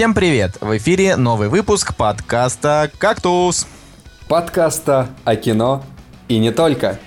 [0.00, 0.56] Всем привет!
[0.62, 3.66] В эфире новый выпуск подкаста «Кактус».
[4.28, 5.84] Подкаста о кино
[6.26, 6.98] и не только.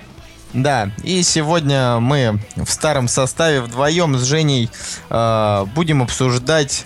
[0.54, 4.70] Да, и сегодня мы в старом составе вдвоем с Женей
[5.10, 6.86] э, будем обсуждать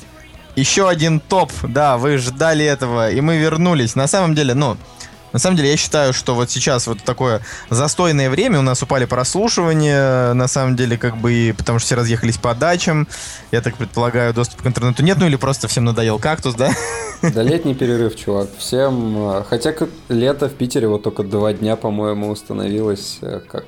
[0.56, 1.52] еще один топ.
[1.62, 3.96] Да, вы ждали этого, и мы вернулись.
[3.96, 4.78] На самом деле, ну,
[5.34, 9.06] на самом деле, я считаю, что вот сейчас вот такое застойное время, у нас упали
[9.06, 13.08] прослушивания, на самом деле, как бы, потому что все разъехались по дачам,
[13.52, 16.72] я так предполагаю, доступ к интернету нет, ну или просто всем надоел кактус, да?
[17.22, 21.76] Да летний перерыв, чувак, всем, э, хотя как лето в Питере вот только два дня,
[21.76, 23.66] по-моему, установилось, э, как...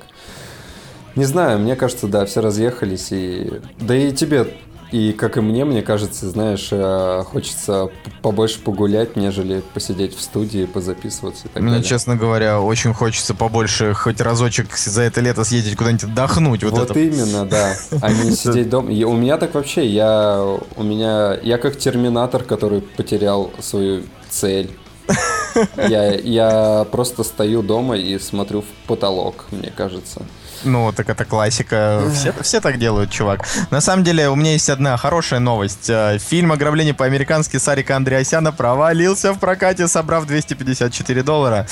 [1.16, 3.60] Не знаю, мне кажется, да, все разъехались, и...
[3.80, 4.54] Да и тебе
[4.92, 7.90] и как и мне, мне кажется, знаешь, э, хочется
[8.22, 11.86] побольше погулять, нежели посидеть в студии, позаписываться и так Мне, далее.
[11.88, 16.64] честно говоря, очень хочется побольше хоть разочек за это лето съездить куда-нибудь отдохнуть.
[16.64, 16.98] Вот, Вот это.
[16.98, 17.74] именно, да.
[18.00, 18.90] А не сидеть дома.
[18.92, 20.42] И у меня так вообще, я
[20.76, 24.70] у меня я как терминатор, который потерял свою цель.
[25.76, 30.22] Я, я просто стою дома и смотрю в потолок, мне кажется.
[30.64, 32.02] Ну, так это классика.
[32.12, 33.46] Все, все так делают, чувак.
[33.70, 35.88] На самом деле, у меня есть одна хорошая новость.
[35.88, 41.66] Э, Фильм «Ограбление по-американски» Сарика Андреасяна провалился в прокате, собрав 254 доллара.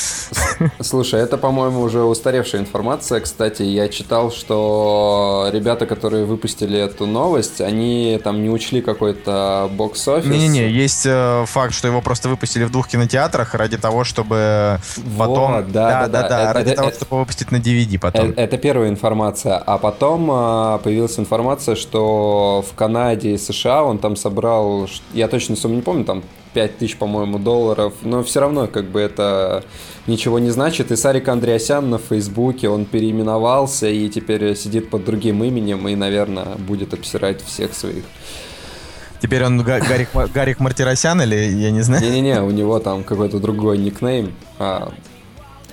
[0.81, 3.21] Слушай, это, по-моему, уже устаревшая информация.
[3.21, 10.29] Кстати, я читал, что ребята, которые выпустили эту новость, они там не учли какой-то бокс-офис.
[10.29, 14.79] Не-не-не, есть э, факт, что его просто выпустили в двух кинотеатрах ради того, чтобы
[15.19, 15.53] потом...
[15.57, 16.53] Вот, да, да, да.
[16.53, 18.31] ради Это- того, это- чтобы выпустить на DVD потом.
[18.31, 19.57] Э, Это первая информация.
[19.57, 25.57] А потом а, появилась информация, что в Канаде и США он там собрал, я точно
[25.57, 26.23] сумму не помню, там
[26.55, 29.65] 5 тысяч, по-моему, долларов, но все равно как бы это
[30.07, 30.93] ничего не значит.
[30.93, 36.55] И Сарик Андреасян на Фейсбуке, он переименовался и теперь сидит под другим именем и, наверное,
[36.57, 38.05] будет обсирать всех своих.
[39.21, 42.01] Теперь он Га- Гарик, Гарик Мартиросян или я не знаю.
[42.05, 44.37] Не-не-не, у него там какой-то другой никнейм.
[44.61, 44.93] А,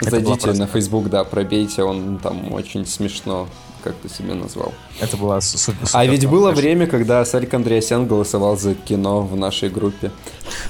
[0.02, 3.48] Это Зайдите на Facebook, да, пробейте, он там очень смешно
[3.86, 4.74] как-то себе назвал.
[5.00, 5.84] Это была су- супер.
[5.84, 10.12] А супер ведь было время, когда Сарик Андреасян голосовал за кино в нашей группе.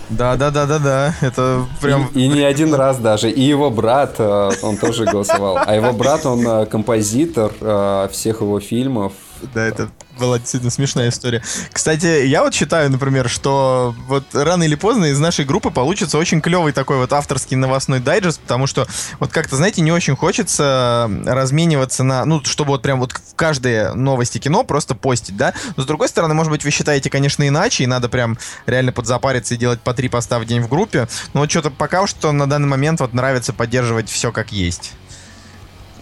[0.09, 1.15] Да, да, да, да, да.
[1.21, 2.07] Это прям.
[2.13, 3.31] И, и не один раз даже.
[3.31, 5.57] И его брат, э, он тоже голосовал.
[5.65, 9.13] А его брат, он э, композитор э, всех его фильмов.
[9.53, 11.43] Да, это была действительно смешная история.
[11.71, 16.41] Кстати, я вот считаю, например, что вот рано или поздно из нашей группы получится очень
[16.41, 18.87] клевый такой вот авторский новостной дайджест, потому что
[19.19, 23.93] вот как-то, знаете, не очень хочется размениваться на, ну, чтобы вот прям вот в каждой
[23.93, 25.53] новости кино просто постить, да?
[25.75, 29.55] Но с другой стороны, может быть, вы считаете, конечно, иначе, и надо прям реально подзапариться
[29.55, 31.07] и делать по три поста в день в группе.
[31.33, 34.93] Но вот что-то пока что на данный момент вот нравится поддерживать все как есть.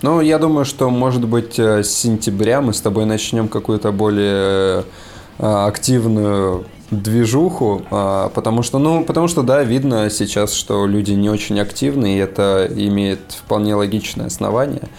[0.04, 4.82] Ну, я думаю, что, может быть, э, с сентября мы с тобой начнем какую-то более
[4.82, 4.84] э,
[5.40, 11.58] активную движуху, а, потому что, ну, потому что, да, видно сейчас, что люди не очень
[11.58, 14.90] активны, и это имеет вполне логичное основание.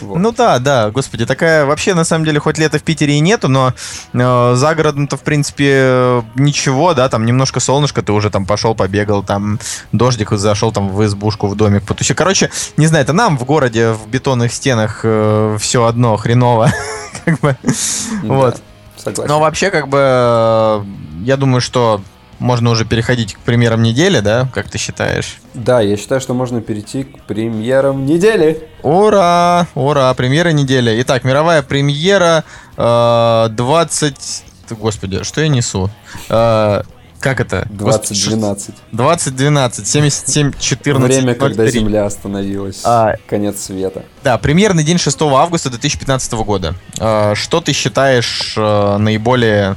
[0.00, 0.18] Вот.
[0.18, 3.48] Ну да, да, господи, такая вообще на самом деле хоть лета в Питере и нету,
[3.48, 3.74] но
[4.12, 8.74] э, за городом-то в принципе э, ничего, да, там немножко солнышко, ты уже там пошел,
[8.74, 9.58] побегал, там
[9.92, 12.16] дождик зашел там в избушку, в домик потусил.
[12.16, 15.00] Короче, не знаю, это нам в городе в бетонных стенах
[15.58, 16.72] все одно хреново,
[17.24, 17.56] как бы,
[18.22, 18.62] Да, вот.
[19.02, 19.28] Согласен.
[19.28, 20.84] Но вообще как бы э,
[21.24, 22.02] я думаю, что
[22.42, 25.38] можно уже переходить к примерам недели, да, как ты считаешь?
[25.54, 28.68] Да, я считаю, что можно перейти к премьерам недели.
[28.82, 29.66] Ура!
[29.74, 30.12] Ура!
[30.14, 31.00] Премьера недели.
[31.02, 32.44] Итак, мировая премьера
[32.76, 34.44] э, 20...
[34.70, 35.90] Господи, что я несу?
[36.28, 36.82] Э,
[37.20, 37.68] как это?
[37.70, 38.74] Господи, 2012.
[38.90, 41.80] 2012, 77, 14, Время, когда 03.
[41.80, 42.80] Земля остановилась.
[42.84, 43.14] А.
[43.28, 44.04] Конец света.
[44.24, 46.74] Да, премьерный день 6 августа 2015 года.
[46.98, 49.76] Э, что ты считаешь э, наиболее,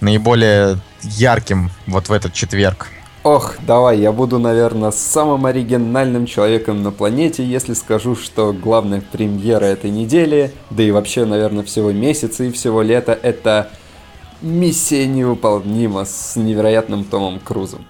[0.00, 2.88] наиболее ярким вот в этот четверг?
[3.24, 9.64] Ох, давай, я буду, наверное, самым оригинальным человеком на планете, если скажу, что главная премьера
[9.64, 13.70] этой недели, да и вообще, наверное, всего месяца и всего лета, это
[14.40, 17.84] «Миссия невыполнима» с невероятным Томом Крузом.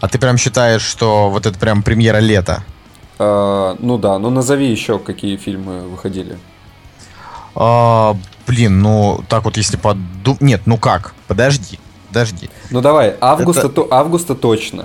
[0.00, 2.64] А ты прям считаешь, что вот это прям премьера лета?
[3.18, 6.38] А, ну да, ну назови еще, какие фильмы выходили.
[7.54, 8.16] А,
[8.46, 10.40] блин, ну так вот если подумать...
[10.40, 11.14] Нет, ну как?
[11.28, 11.78] Подожди,
[12.12, 12.50] подожди.
[12.70, 14.84] Ну давай, августа, Это- то, августа точно.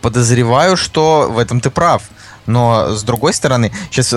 [0.00, 2.02] Подозреваю, что в этом ты прав.
[2.44, 4.08] Но с другой стороны, сейчас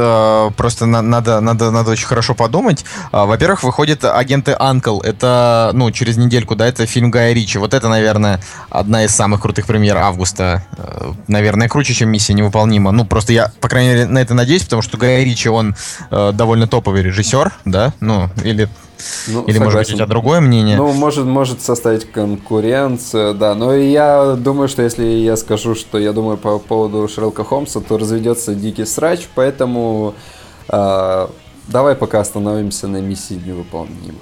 [0.56, 2.84] просто на- надо, надо, надо очень хорошо подумать.
[3.12, 5.00] А, во-первых, выходит агенты Анкл.
[5.02, 7.60] Это, ну, через недельку, да, это фильм Гая Ричи.
[7.60, 10.66] Вот это, наверное, одна из самых крутых премьер августа.
[10.76, 12.92] Э, наверное, круче, чем миссия невыполнима.
[12.92, 15.76] Ну, просто я, по крайней мере, на это надеюсь, потому что Гай Ричи, он
[16.10, 18.68] э, довольно топовый режиссер, да, ну, или
[19.28, 19.64] Ну, Или, согласен.
[19.64, 20.78] может быть, у тебя другое мнение?
[20.78, 23.56] Ну, может, может составить конкуренцию, да.
[23.56, 27.98] Но я думаю, что если я скажу, что я думаю по поводу Шерлока Холмса, то
[27.98, 30.14] разведется дикий срач, поэтому
[30.70, 31.28] э,
[31.68, 34.20] давай пока остановимся на миссии невыполнима.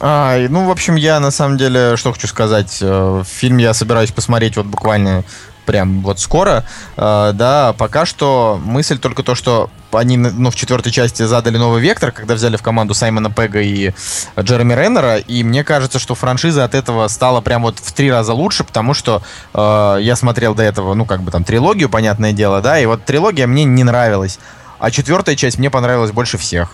[0.00, 4.10] А, ну, в общем, я на самом деле, что хочу сказать, э, фильм я собираюсь
[4.10, 5.24] посмотреть вот буквально
[5.64, 6.64] прям вот скоро,
[6.96, 11.80] э, да, пока что мысль только то, что они, ну, в четвертой части задали новый
[11.80, 13.92] вектор, когда взяли в команду Саймона Пега и
[14.38, 18.34] Джереми Реннера, и мне кажется, что франшиза от этого стала прям вот в три раза
[18.34, 19.22] лучше, потому что
[19.52, 23.04] э, я смотрел до этого, ну, как бы там трилогию, понятное дело, да, и вот
[23.04, 24.38] трилогия мне не нравилась,
[24.78, 26.70] а четвертая часть мне понравилась больше всех.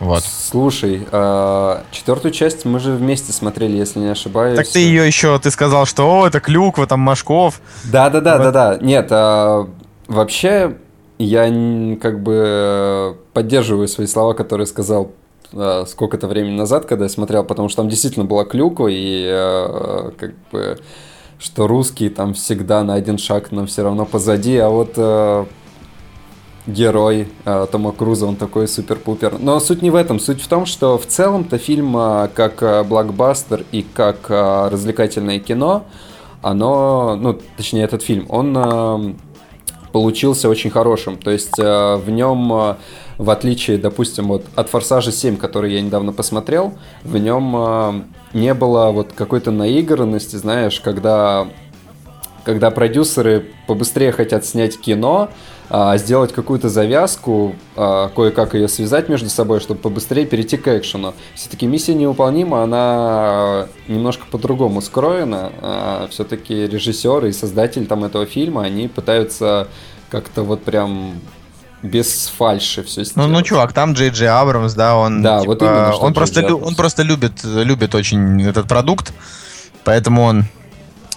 [0.00, 0.22] Вот.
[0.24, 4.56] Слушай, э, четвертую часть мы же вместе смотрели, если не ошибаюсь.
[4.56, 7.60] Так ты ее еще, ты сказал, что о, это клюква, там Машков.
[7.84, 8.44] Да, да, да, вот.
[8.44, 8.78] да, да.
[8.84, 9.66] Нет, э,
[10.08, 10.76] вообще
[11.18, 15.12] я как бы поддерживаю свои слова, которые сказал
[15.52, 20.10] э, сколько-то времени назад, когда я смотрел, потому что там действительно была клюква и э,
[20.18, 20.78] как бы
[21.38, 25.44] что русские там всегда на один шаг, но все равно позади, а вот э,
[26.66, 29.38] герой э, Тома Круза, он такой супер-пупер.
[29.38, 30.20] Но суть не в этом.
[30.20, 35.84] Суть в том, что в целом-то фильм э, как э, блокбастер и как развлекательное кино,
[36.40, 39.16] оно, ну, точнее, этот фильм, он
[39.92, 41.16] получился очень хорошим.
[41.16, 42.76] То есть в нем,
[43.18, 46.72] в отличие, допустим, вот от «Форсажа 7», который я недавно посмотрел,
[47.04, 51.46] в нем не было вот какой-то наигранности, знаешь, когда
[52.44, 55.30] когда продюсеры побыстрее хотят снять кино,
[55.74, 61.14] а, сделать какую-то завязку, а, кое-как ее связать между собой, чтобы побыстрее перейти к экшену.
[61.34, 65.50] Все-таки миссия невыполнима, она немножко по-другому скроена.
[65.62, 69.66] А, Все-таки режиссеры и создатель там этого фильма, они пытаются
[70.10, 71.14] как-то вот прям
[71.82, 73.30] без фальши все сделать.
[73.30, 76.54] Ну, ну, чувак, там Джей Джей Абрамс, да, он, да, типа, вот именно, он просто,
[76.54, 79.14] он просто любит, любит очень этот продукт,
[79.84, 80.44] поэтому он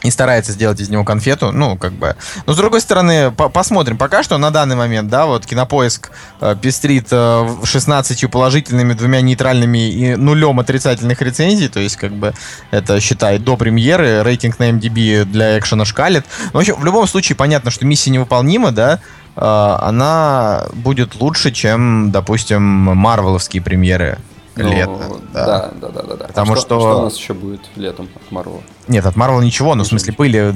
[0.08, 2.16] и старается сделать из него конфету, ну, как бы.
[2.46, 3.98] Но, с другой стороны, по посмотрим.
[3.98, 6.12] Пока что на данный момент, да, вот Кинопоиск
[6.42, 12.34] э, пестрит э, 16 положительными, двумя нейтральными и нулем отрицательных рецензий, то есть, как бы,
[12.72, 16.26] это, считай, до премьеры, рейтинг на MDB для экшена шкалит.
[16.54, 19.00] Но, в общем, в любом случае, понятно, что миссия невыполнима, да,
[19.36, 24.20] э, она будет лучше, чем, допустим, марвеловские премьеры
[24.64, 25.22] ну, лето.
[25.34, 25.46] Да.
[25.46, 26.16] да, да, да, да.
[26.16, 26.28] да.
[26.28, 26.80] Потому а что, что...
[26.80, 28.62] Что у нас еще будет летом от Марвела?
[28.88, 30.54] Нет, от Марвела ничего, ну, в смысле, были...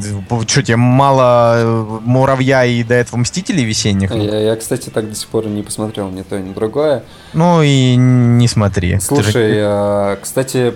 [0.48, 4.14] Что, тебе мало э, муравья и до этого Мстителей весенних?
[4.14, 7.04] Я, я, кстати, так до сих пор не посмотрел ни то, ни другое.
[7.34, 9.00] Ну и не смотри.
[9.00, 9.62] Слушай, же...
[9.64, 10.74] А, кстати,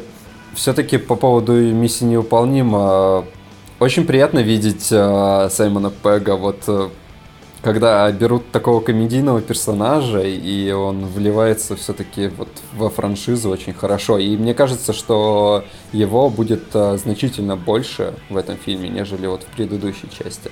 [0.54, 3.26] все-таки по поводу миссии невыполнима,
[3.80, 6.90] очень приятно видеть а, Саймона Пега вот э,
[7.64, 14.18] когда берут такого комедийного персонажа, и он вливается все-таки вот во франшизу очень хорошо.
[14.20, 15.64] И мне кажется, что
[15.94, 20.52] его будет э, значительно больше в этом фильме, нежели вот в предыдущей части.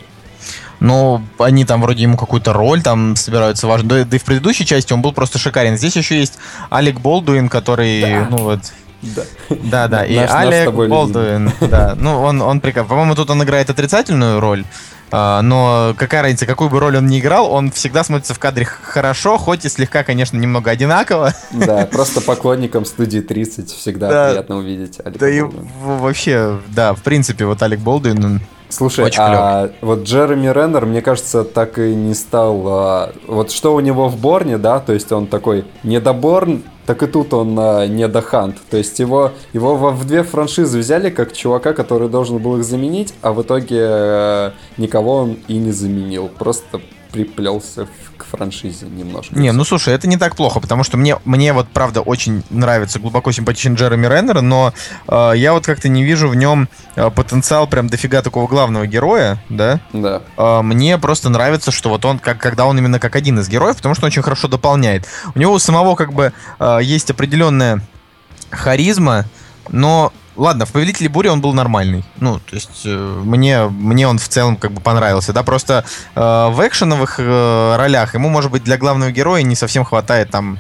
[0.80, 3.90] Ну, они там вроде ему какую-то роль там собираются важно.
[3.90, 5.78] Да, да и в предыдущей части он был просто шикарен.
[5.78, 8.28] Здесь еще есть Алек Болдуин, который, да.
[8.32, 8.60] ну вот,
[9.02, 10.06] да, да, да.
[10.06, 11.96] И Алек Болдуин, да.
[12.00, 12.90] Ну, он, он прикольный.
[12.90, 14.64] По-моему, тут он играет отрицательную роль.
[15.12, 18.66] А, но какая разница, какую бы роль он ни играл, он всегда смотрится в кадре
[18.66, 21.34] хорошо, хоть и слегка, конечно, немного одинаково.
[21.52, 25.42] Да, просто поклонникам студии 30 всегда да, приятно увидеть Алика Да и
[25.84, 31.44] вообще, да, в принципе, вот Алек Болдуин, Слушай, Очень а вот Джереми Реннер, мне кажется,
[31.44, 32.64] так и не стал...
[32.68, 37.08] А, вот что у него в Борне, да, то есть он такой недоборн, так и
[37.08, 38.58] тут он а, не до Хант.
[38.70, 43.14] То есть его, его в две франшизы взяли как чувака, который должен был их заменить,
[43.22, 46.28] а в итоге а, никого он и не заменил.
[46.28, 46.82] Просто
[47.12, 47.88] приплелся
[48.18, 49.36] к франшизе немножко.
[49.36, 53.00] Не, ну слушай, это не так плохо, потому что мне, мне вот правда очень нравится
[53.00, 54.74] глубоко симпатичен Джереми Реннер, но
[55.08, 59.44] э, я вот как-то не вижу в нем э, потенциал прям дофига такого главного героя,
[59.50, 59.80] да?
[59.94, 60.22] Да.
[60.38, 63.78] Э, мне просто нравится, что вот он, как, когда он именно как один из героев,
[63.78, 65.06] потому что он очень хорошо дополняет.
[65.36, 67.82] У него у самого как бы э, есть определенная
[68.50, 69.26] харизма,
[69.70, 72.04] но Ладно, в «Повелителе бури» он был нормальный.
[72.20, 76.20] Ну, то есть э, мне, мне он в целом как бы понравился, да, просто э,
[76.20, 80.58] в экшеновых э, ролях ему, может быть, для главного героя не совсем хватает там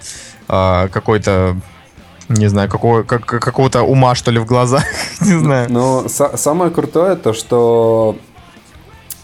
[0.47, 1.57] э, какой-то
[2.29, 4.83] не знаю, какого, как, какого-то ума, что ли, в глазах.
[5.19, 5.65] не знаю.
[5.71, 8.15] Ну, самое крутое то, что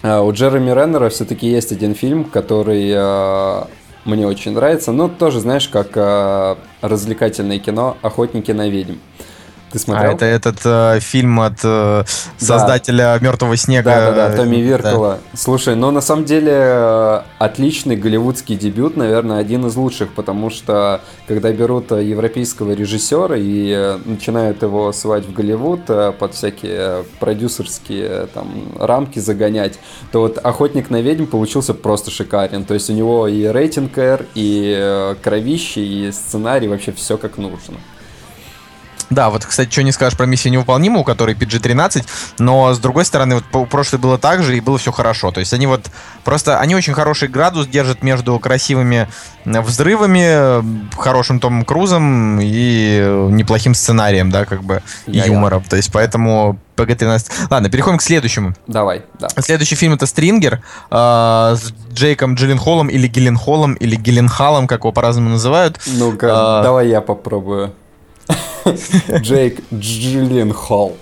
[0.02, 3.64] э, у Джереми Реннера все-таки есть один фильм, который э,
[4.06, 4.92] мне очень нравится.
[4.92, 8.96] Ну, тоже, знаешь, как э, развлекательное кино «Охотники на ведьм».
[9.72, 10.12] Ты смотрел?
[10.12, 12.04] А это этот э, фильм от э,
[12.38, 13.26] создателя да.
[13.26, 13.90] Мертвого снега.
[13.90, 15.20] Да, да, да, Томми Виркола.
[15.32, 15.38] Да.
[15.38, 21.02] Слушай, ну на самом деле э, отличный голливудский дебют, наверное, один из лучших, потому что
[21.28, 28.28] когда берут э, европейского режиссера и э, начинают его свать в Голливуд под всякие продюсерские
[28.34, 29.80] там рамки загонять,
[30.12, 32.64] то вот «Охотник на ведьм» получился просто шикарен.
[32.64, 37.76] То есть у него и рейтинг R, и кровище, и сценарий, вообще все как нужно.
[39.10, 42.06] Да, вот, кстати, что не скажешь про миссию невыполнимую, у которой PG-13,
[42.40, 45.32] но, с другой стороны, вот у прошлой было так же, и было все хорошо.
[45.32, 45.86] То есть они вот
[46.24, 49.08] просто, они очень хороший градус держат между красивыми
[49.46, 55.64] взрывами, хорошим Томом Крузом и неплохим сценарием, да, как бы, и юмором.
[55.64, 57.32] То есть поэтому PG-13.
[57.50, 58.54] Ладно, переходим к следующему.
[58.68, 59.30] Давай, да.
[59.40, 60.62] Следующий фильм это «Стрингер»
[60.92, 60.96] э,
[61.58, 65.80] с Джейком Джилленхолом или Гилленхолом, или Гилленхалом, как его по-разному называют.
[65.88, 67.74] Ну-ка, а, давай я попробую.
[69.22, 70.98] Джейк Джилленхол.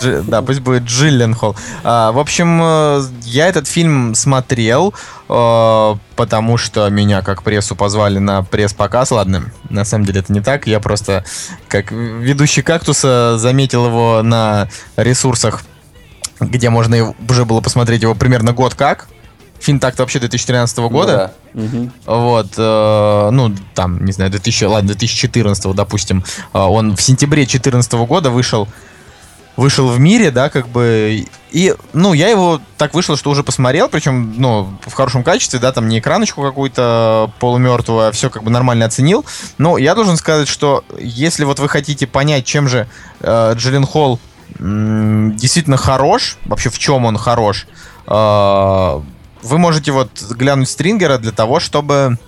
[0.00, 1.54] Дж, да, пусть будет Джилленхол.
[1.84, 4.94] А, в общем, э, я этот фильм смотрел,
[5.28, 9.10] э, потому что меня как прессу позвали на пресс-показ.
[9.10, 10.66] Ладно, на самом деле это не так.
[10.66, 11.24] Я просто,
[11.68, 15.62] как ведущий кактуса, заметил его на ресурсах,
[16.40, 19.08] где можно уже было посмотреть его примерно год как.
[19.60, 21.32] Фильм так-то вообще 2013 года.
[21.54, 21.62] Да.
[21.62, 21.90] Угу.
[22.06, 26.24] Вот, э, ну, там, не знаю, 2000, ладно, 2014, допустим.
[26.52, 28.68] Э, он в сентябре 2014 года вышел
[29.58, 33.88] вышел в мире, да, как бы, и, ну, я его так вышло, что уже посмотрел,
[33.88, 38.52] причем, ну, в хорошем качестве, да, там не экраночку какую-то полумертвую, а все как бы
[38.52, 39.26] нормально оценил,
[39.58, 42.86] но я должен сказать, что если вот вы хотите понять, чем же
[43.18, 44.20] э, Джиллен Холл
[44.60, 47.66] э, действительно хорош, вообще в чем он хорош,
[48.06, 49.00] э,
[49.42, 52.18] вы можете вот глянуть Стрингера для того, чтобы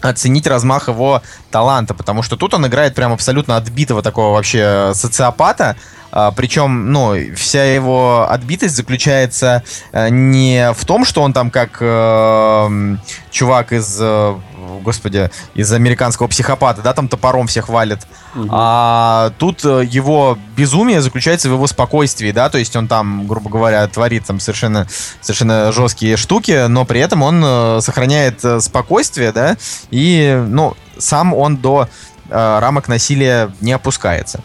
[0.00, 5.76] оценить размах его таланта, потому что тут он играет прям абсолютно отбитого такого вообще социопата,
[6.16, 11.78] а, причем, ну, вся его отбитость заключается э, не в том, что он там как
[11.80, 12.96] э,
[13.32, 14.36] чувак из, э,
[14.82, 18.00] господи, из американского психопата, да, там топором всех валит,
[18.34, 18.48] угу.
[18.50, 23.50] а тут э, его безумие заключается в его спокойствии, да, то есть он там, грубо
[23.50, 24.86] говоря, творит там совершенно,
[25.20, 29.56] совершенно жесткие штуки, но при этом он э, сохраняет э, спокойствие, да,
[29.90, 31.88] и, ну, сам он до
[32.30, 34.40] рамок насилия не опускается.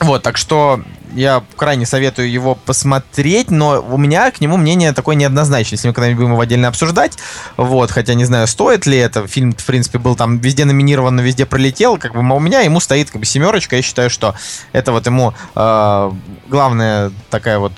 [0.00, 0.80] Вот, так что
[1.14, 5.94] я крайне советую его посмотреть, но у меня к нему мнение такое неоднозначное, если мы
[5.94, 7.18] когда-нибудь будем его отдельно обсуждать.
[7.56, 9.26] Вот, хотя не знаю, стоит ли это.
[9.26, 11.98] Фильм, в принципе, был там везде номинирован, но везде пролетел.
[11.98, 13.76] Как бы, у меня ему стоит как бы семерочка.
[13.76, 14.34] Я считаю, что
[14.72, 16.12] это вот ему э,
[16.48, 17.72] главная такая вот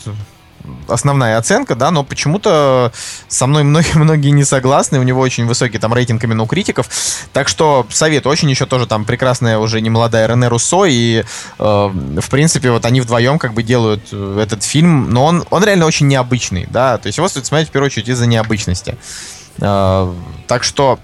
[0.88, 2.92] основная оценка, да, но почему-то
[3.28, 6.88] со мной многие-многие не согласны, у него очень высокий там рейтинг именно у критиков,
[7.33, 11.25] так что совет очень еще тоже там прекрасная уже не молодая Рене Руссо, и э,
[11.59, 15.87] в принципе вот они вдвоем как бы делают э, этот фильм, но он, он реально
[15.87, 18.97] очень необычный, да, то есть его стоит смотреть в первую очередь из-за необычности.
[19.59, 20.12] Э,
[20.47, 20.99] так что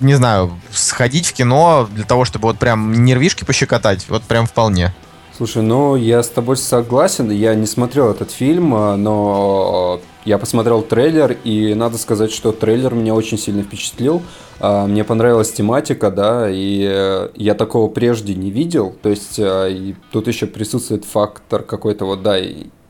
[0.00, 4.94] не знаю, сходить в кино для того, чтобы вот прям нервишки пощекотать, вот прям вполне.
[5.40, 10.82] Слушай, ну я с тобой согласен, я не смотрел этот фильм, а, но я посмотрел
[10.82, 14.20] трейлер, и надо сказать, что трейлер меня очень сильно впечатлил.
[14.58, 18.94] А, мне понравилась тематика, да, и э, я такого прежде не видел.
[19.00, 22.36] То есть а, и тут еще присутствует фактор какой-то вот, да,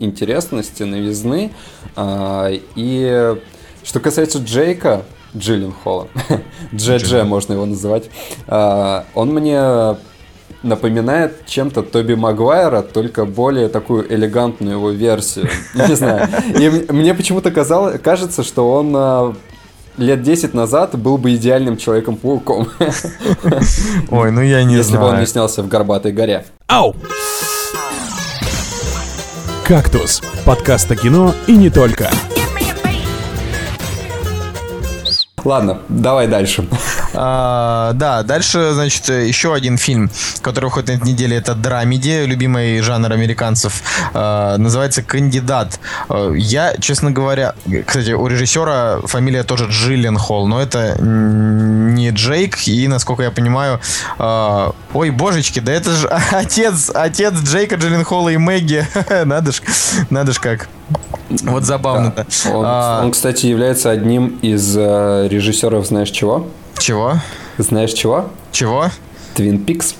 [0.00, 1.52] интересности, новизны.
[1.96, 3.36] И
[3.84, 5.04] что касается Джейка,
[5.36, 6.08] Джиллин Холла,
[6.72, 8.10] Дже-Дже можно его называть,
[8.48, 9.94] он мне
[10.62, 15.48] напоминает чем-то Тоби Магуайра, только более такую элегантную его версию.
[15.74, 16.28] Не знаю.
[16.58, 19.34] И мне почему-то казалось, кажется, что он а,
[19.96, 22.68] лет 10 назад был бы идеальным Человеком-пауком.
[24.10, 25.06] Ой, ну я не Если знаю.
[25.06, 26.44] бы он не снялся в Горбатой горе.
[26.66, 26.94] Ау!
[29.64, 32.10] «Кактус»– подкаст о кино и не только.
[35.44, 36.66] Ладно, давай дальше.
[37.14, 40.10] А, да, дальше, значит, еще один фильм,
[40.42, 43.82] который выходит на этой неделе, это драмеди, любимый жанр американцев.
[44.12, 45.80] А, называется «Кандидат».
[46.08, 47.54] А, я, честно говоря,
[47.86, 53.80] кстати, у режиссера фамилия тоже Джиллен Холл, но это не Джейк, и, насколько я понимаю,
[54.18, 58.86] а, ой, божечки, да это же отец, отец Джейка Джиллен Холла и Мэгги.
[59.24, 59.62] надо ж,
[60.10, 60.68] надо ж как.
[61.42, 62.26] Вот забавно-то.
[62.44, 62.50] Да.
[62.50, 63.00] Он, а...
[63.04, 66.46] он, кстати, является одним из э, режиссеров, знаешь чего?
[66.78, 67.14] Чего?
[67.58, 68.30] Знаешь чего?
[68.52, 68.86] Чего?
[69.34, 69.94] Твин Пикс.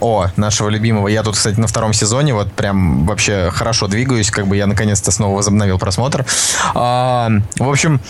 [0.00, 1.08] О, нашего любимого.
[1.08, 5.10] Я тут, кстати, на втором сезоне вот прям вообще хорошо двигаюсь, как бы я наконец-то
[5.10, 6.26] снова возобновил просмотр.
[6.74, 8.00] А, в общем,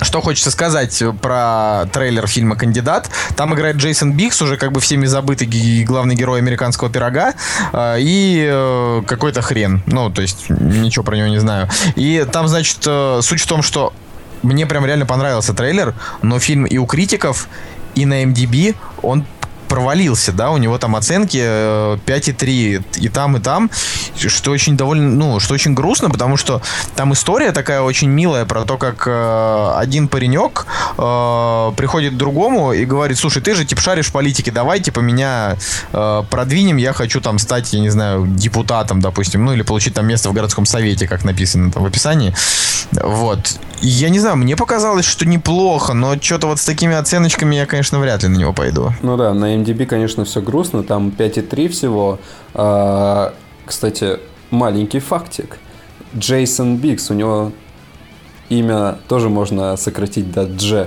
[0.00, 3.10] что хочется сказать про трейлер фильма «Кандидат».
[3.36, 7.34] Там играет Джейсон Бикс, уже как бы всеми забытый главный герой американского пирога,
[7.72, 9.82] э, и э, какой-то хрен.
[9.86, 11.68] Ну, то есть, ничего про него не знаю.
[11.96, 13.92] И там, значит, э, суть в том, что
[14.42, 17.48] мне прям реально понравился трейлер, но фильм и у критиков,
[17.94, 19.24] и на MDB он
[19.68, 23.70] провалился, да, у него там оценки 5,3 э, и там, и там,
[24.16, 26.60] что очень довольно, ну, что очень грустно, потому что
[26.96, 32.72] там история такая очень милая про то, как э, один паренек э, приходит к другому
[32.72, 35.56] и говорит, слушай, ты же типа шаришь в политике, давай типа меня
[35.92, 40.06] э, продвинем, я хочу там стать, я не знаю, депутатом, допустим, ну или получить там
[40.06, 42.34] место в городском совете, как написано там в описании.
[42.92, 43.58] Вот.
[43.80, 47.98] Я не знаю, мне показалось, что неплохо, но что-то вот с такими оценочками я, конечно,
[47.98, 48.92] вряд ли на него пойду.
[49.02, 52.18] Ну да, на MDB, конечно, все грустно, там 5,3 всего.
[52.54, 53.34] А,
[53.64, 54.18] кстати,
[54.50, 55.58] маленький фактик.
[56.16, 57.52] Джейсон Бикс, у него
[58.48, 60.86] имя тоже можно сократить до Дж.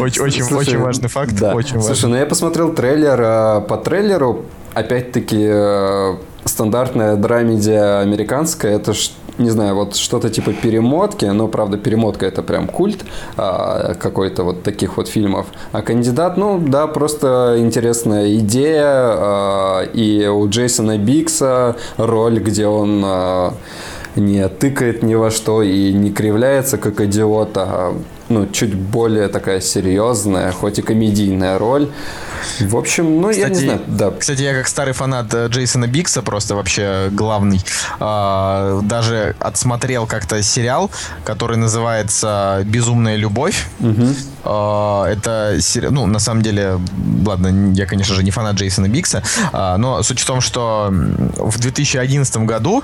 [0.00, 1.32] Очень, важный факт.
[1.82, 3.20] Слушай, ну я посмотрел трейлер.
[3.22, 8.76] А, по трейлеру, опять-таки, э, стандартная драмедия американская.
[8.76, 8.92] Это
[9.38, 13.04] не знаю, вот что-то типа перемотки, но, правда, перемотка это прям культ
[13.36, 15.46] а, какой-то вот таких вот фильмов.
[15.72, 18.84] А кандидат, ну, да, просто интересная идея.
[18.86, 23.02] А, и у Джейсона Бикса роль, где он...
[23.04, 23.54] А,
[24.16, 27.96] не тыкает ни во что и не кривляется как идиот, а
[28.28, 31.88] ну, чуть более такая серьезная, хоть и комедийная роль.
[32.60, 33.80] В общем, ну, кстати, я не знаю.
[33.86, 34.10] Да.
[34.10, 37.60] Кстати, я как старый фанат э, Джейсона Бикса, просто вообще главный,
[38.00, 40.90] э, даже отсмотрел как-то сериал,
[41.24, 43.68] который называется «Безумная любовь».
[43.80, 44.06] Угу.
[44.44, 45.58] Э, это
[45.90, 46.78] ну, на самом деле,
[47.24, 51.58] ладно, я, конечно же, не фанат Джейсона Бикса, э, но суть в том, что в
[51.58, 52.82] 2011 году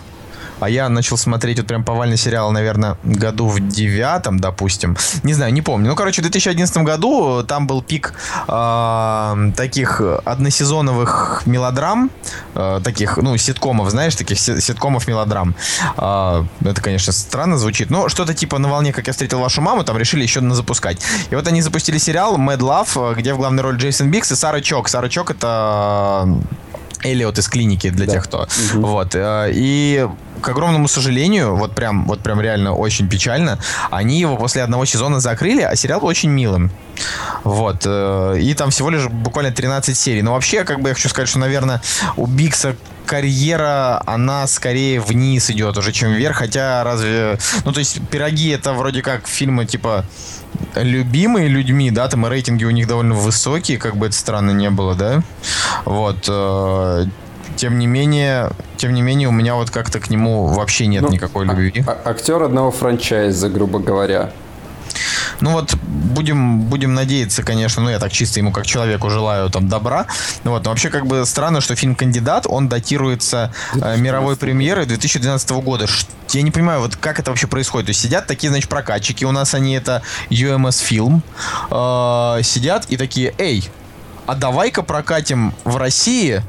[0.62, 4.97] а я начал смотреть вот прям повальный сериал, наверное, году в девятом, допустим.
[5.25, 5.88] Не знаю, не помню.
[5.90, 8.14] Ну, короче, в 2011 году там был пик
[8.47, 12.12] э, таких односезоновых мелодрам,
[12.54, 15.57] э, таких, ну, ситкомов, знаешь, таких ситкомов мелодрам.
[15.97, 19.83] Э, это, конечно, странно звучит, но что-то типа на волне, как я встретил вашу маму,
[19.83, 21.02] там решили еще запускать.
[21.31, 24.61] И вот они запустили сериал Mad Love, где в главной роли Джейсон Бикс и Сара
[24.61, 24.88] Чок.
[24.88, 26.28] Сара Чок это
[27.02, 28.12] Элиот из клиники для да.
[28.12, 28.49] тех, кто.
[28.75, 28.87] Угу.
[28.87, 29.15] Вот.
[29.15, 30.08] Э, и
[30.41, 33.58] к огромному сожалению, вот прям, вот прям реально очень печально,
[33.91, 36.71] они его после одного сезона закрыли, а сериал очень милым.
[37.45, 37.82] Вот.
[37.86, 40.23] Э, и там всего лишь буквально 13 серий.
[40.23, 41.80] Но вообще, как бы я хочу сказать, что, наверное,
[42.17, 46.36] у Бикса карьера, она скорее вниз идет уже, чем вверх.
[46.36, 47.38] Хотя разве...
[47.65, 50.04] Ну, то есть, «Пироги»— это вроде как фильмы, типа,
[50.75, 54.71] любимые людьми, да, там и рейтинги у них довольно высокие, как бы это странно не
[54.71, 55.23] было, да.
[55.84, 56.26] Вот.
[56.28, 57.04] Э,
[57.56, 61.10] тем не менее, тем не менее, у меня вот как-то к нему вообще нет ну,
[61.10, 61.84] никакой любви.
[61.86, 64.30] А, актер одного франчайза, грубо говоря.
[65.41, 69.69] Ну вот будем, будем надеяться, конечно, ну я так чисто ему как человеку желаю там
[69.69, 70.07] добра.
[70.45, 74.87] Ну вот, но вообще как бы странно, что фильм «Кандидат», он датируется э, мировой премьерой
[74.87, 75.87] 2012 года.
[76.31, 77.87] Я не понимаю, вот как это вообще происходит.
[77.87, 81.23] То есть сидят такие, значит, прокатчики, у нас они это UMS фильм,
[81.71, 83.69] э, сидят и такие, эй,
[84.26, 86.43] а давай-ка прокатим в России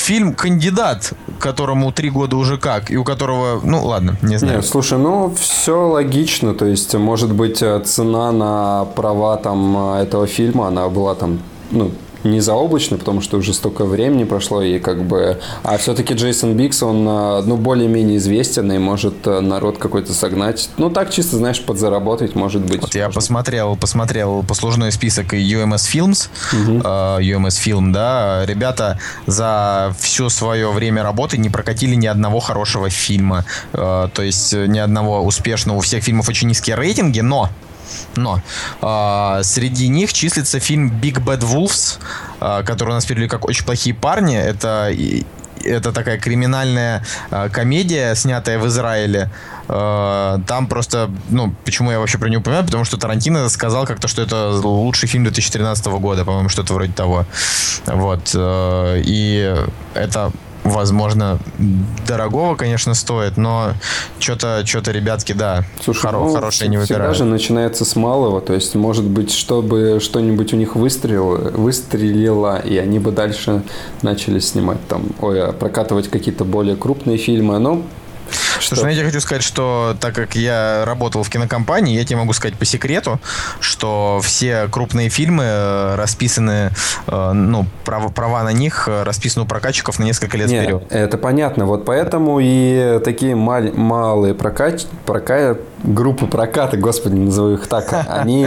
[0.00, 4.56] фильм «Кандидат», которому три года уже как, и у которого, ну ладно, не знаю.
[4.56, 10.02] Нет, слушай, ну все логично, то есть, может быть, э, цена на права там э,
[10.02, 11.90] этого фильма, она была там, ну,
[12.24, 15.38] не заоблачно, потому что уже столько времени прошло, и как бы...
[15.62, 20.70] А все-таки Джейсон Бикс, он, э, ну, более-менее известен, и может э, народ какой-то согнать.
[20.76, 22.82] Ну, так чисто, знаешь, подзаработать, может быть.
[22.82, 26.78] Вот я посмотрел, посмотрел послужной список UMS Films, угу.
[26.78, 32.90] uh, UMS Film, да, ребята за все свое время работы не прокатили ни одного хорошего
[32.90, 37.50] фильма, uh, то есть ни одного успешного, у всех фильмов очень низкие рейтинги, но
[38.16, 38.40] но
[38.82, 41.98] э, среди них числится фильм Big Bad Wolves,
[42.40, 44.36] э, который у нас перевели как «Очень плохие парни».
[44.36, 44.92] Это
[45.64, 49.30] это такая криминальная э, комедия, снятая в Израиле.
[49.68, 52.64] Э, там просто, ну, почему я вообще про нее упоминаю?
[52.64, 57.26] Потому что Тарантино сказал как-то, что это лучший фильм 2013 года, по-моему, что-то вроде того.
[57.86, 58.30] Вот.
[58.34, 59.54] Э, и
[59.94, 60.32] это
[60.64, 61.38] возможно,
[62.06, 63.72] дорогого, конечно, стоит, но
[64.18, 67.14] что-то, что-то, ребятки, да, Слушай, хоро- ну, хорошие не выбирают.
[67.14, 72.58] Всегда же начинается с малого, то есть, может быть, чтобы что-нибудь у них выстрелило, выстрелило,
[72.58, 73.62] и они бы дальше
[74.02, 77.82] начали снимать там, ой, а прокатывать какие-то более крупные фильмы, но
[78.60, 82.18] Слушай, ну я тебе хочу сказать, что так как я работал в кинокомпании, я тебе
[82.18, 83.20] могу сказать по секрету,
[83.60, 86.70] что все крупные фильмы э, расписаны,
[87.06, 90.84] э, ну, права, права на них э, расписаны у прокатчиков на несколько лет Нет, вперед.
[90.90, 91.66] это понятно.
[91.66, 94.86] Вот поэтому и такие мал- малые прокат...
[95.06, 95.56] прока...
[95.82, 98.46] группы проката, господи, назову их так, они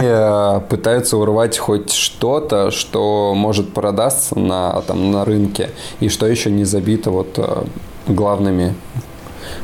[0.68, 5.70] пытаются урвать хоть что-то, что может продастся на, там, на рынке,
[6.00, 7.38] и что еще не забито вот
[8.06, 8.74] главными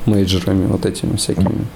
[0.07, 1.67] мейджерами вот этими всякими.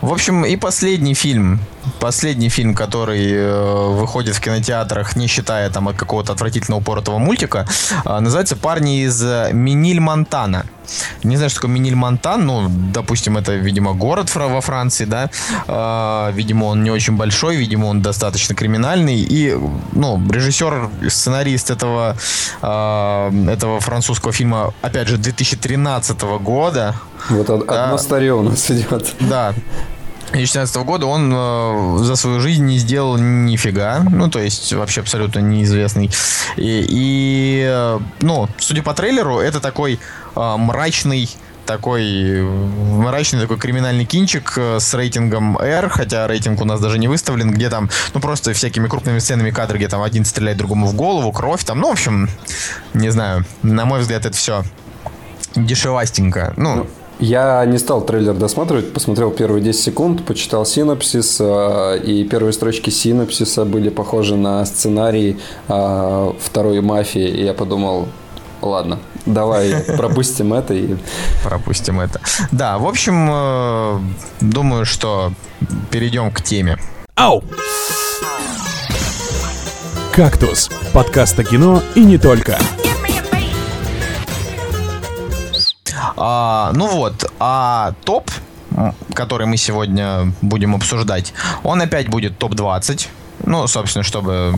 [0.00, 1.60] В общем, и последний фильм,
[2.00, 7.66] последний фильм, который э, выходит в кинотеатрах, не считая там какого-то отвратительного упоротого мультика,
[8.04, 10.66] э, называется «Парни из Миниль Монтана».
[11.22, 15.30] Не знаю, что такое Миниль Монтан, ну, допустим, это, видимо, город во Франции, да,
[15.66, 19.56] э, видимо, он не очень большой, видимо, он достаточно криминальный, и,
[19.92, 22.16] ну, режиссер, сценарист этого,
[22.62, 26.94] э, этого французского фильма, опять же, 2013 года.
[27.30, 29.14] Вот одно да, старье у нас идет.
[29.20, 29.54] Да,
[30.32, 34.00] 2016 года он э, за свою жизнь не сделал нифига.
[34.10, 36.10] Ну, то есть, вообще абсолютно неизвестный.
[36.56, 40.00] И, и э, ну, судя по трейлеру, это такой
[40.34, 41.28] э, мрачный
[41.66, 47.08] такой мрачный такой криминальный кинчик э, с рейтингом R, хотя рейтинг у нас даже не
[47.08, 50.94] выставлен, где там, ну просто всякими крупными сценами кадры, где там один стреляет другому в
[50.94, 52.28] голову, кровь там, ну, в общем,
[52.94, 54.64] не знаю, на мой взгляд, это все
[55.54, 56.52] дешевастенько.
[56.56, 56.86] Ну, ну
[57.22, 62.90] я не стал трейлер досматривать, посмотрел первые 10 секунд, почитал синопсис, э, и первые строчки
[62.90, 68.08] синопсиса были похожи на сценарий э, второй мафии, и я подумал,
[68.60, 70.96] ладно, давай пропустим это и...
[71.44, 72.20] Пропустим это.
[72.50, 74.00] Да, в общем, э,
[74.40, 75.32] думаю, что
[75.92, 76.78] перейдем к теме.
[77.14, 77.44] Ау!
[80.12, 82.58] «Кактус»— подкаст о кино и не только.
[86.24, 88.30] А, ну вот, а топ,
[89.12, 93.08] который мы сегодня будем обсуждать, он опять будет топ-20.
[93.44, 94.54] Ну, собственно, чтобы,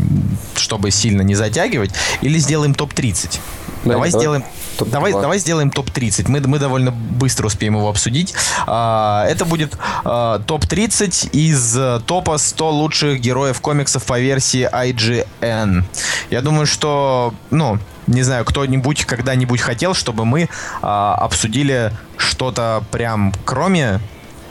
[0.57, 1.91] чтобы сильно не затягивать.
[2.21, 3.41] Или сделаем топ-30.
[3.85, 4.45] Да, давай, давай сделаем
[4.77, 6.27] топ давай, давай сделаем топ-30.
[6.29, 8.35] Мы, мы довольно быстро успеем его обсудить.
[8.67, 15.85] А, это будет а, топ-30 из а, топа 100 лучших героев комиксов по версии IGN.
[16.29, 20.49] Я думаю, что, ну, не знаю, кто-нибудь когда-нибудь хотел, чтобы мы
[20.83, 24.01] а, обсудили что-то прям кроме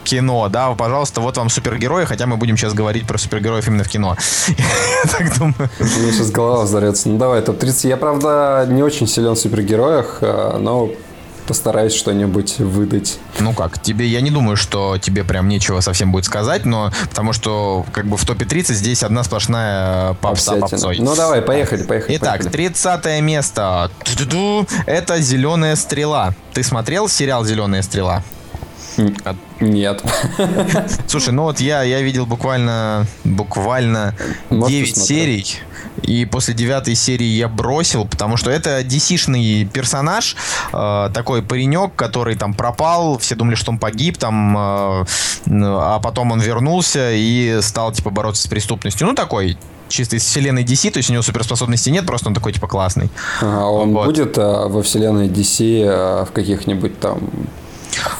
[0.03, 3.89] кино, да, пожалуйста, вот вам супергерои, хотя мы будем сейчас говорить про супергероев именно в
[3.89, 4.17] кино.
[4.47, 5.69] Я так думаю.
[5.79, 7.09] Мне сейчас голова взорвется.
[7.09, 7.87] Ну давай, топ-30.
[7.87, 10.89] Я, правда, не очень силен в супергероях, а, но
[11.43, 13.19] постараюсь что-нибудь выдать.
[13.39, 17.33] Ну как, тебе, я не думаю, что тебе прям нечего совсем будет сказать, но потому
[17.33, 20.99] что как бы в топе 30 здесь одна сплошная попса попсой.
[20.99, 22.17] Ну давай, поехали, поехали.
[22.17, 22.69] Итак, поехали.
[22.69, 23.91] 30 место.
[24.85, 26.33] Это «Зеленая стрела».
[26.53, 28.23] Ты смотрел сериал «Зеленая стрела»?
[29.59, 30.03] Нет.
[31.07, 34.15] Слушай, ну вот я, я видел буквально, буквально
[34.49, 35.59] Может, 9 серий.
[36.01, 40.35] И после девятой серии я бросил, потому что это DC-шный персонаж,
[40.73, 45.05] э, такой паренек, который там пропал, все думали, что он погиб, там, э,
[45.47, 49.07] а потом он вернулся и стал, типа, бороться с преступностью.
[49.07, 52.51] Ну, такой чисто из вселенной DC, то есть у него суперспособностей нет, просто он такой,
[52.53, 53.09] типа, классный.
[53.41, 54.05] А он вот.
[54.05, 57.19] будет а, во вселенной DC а, в каких-нибудь там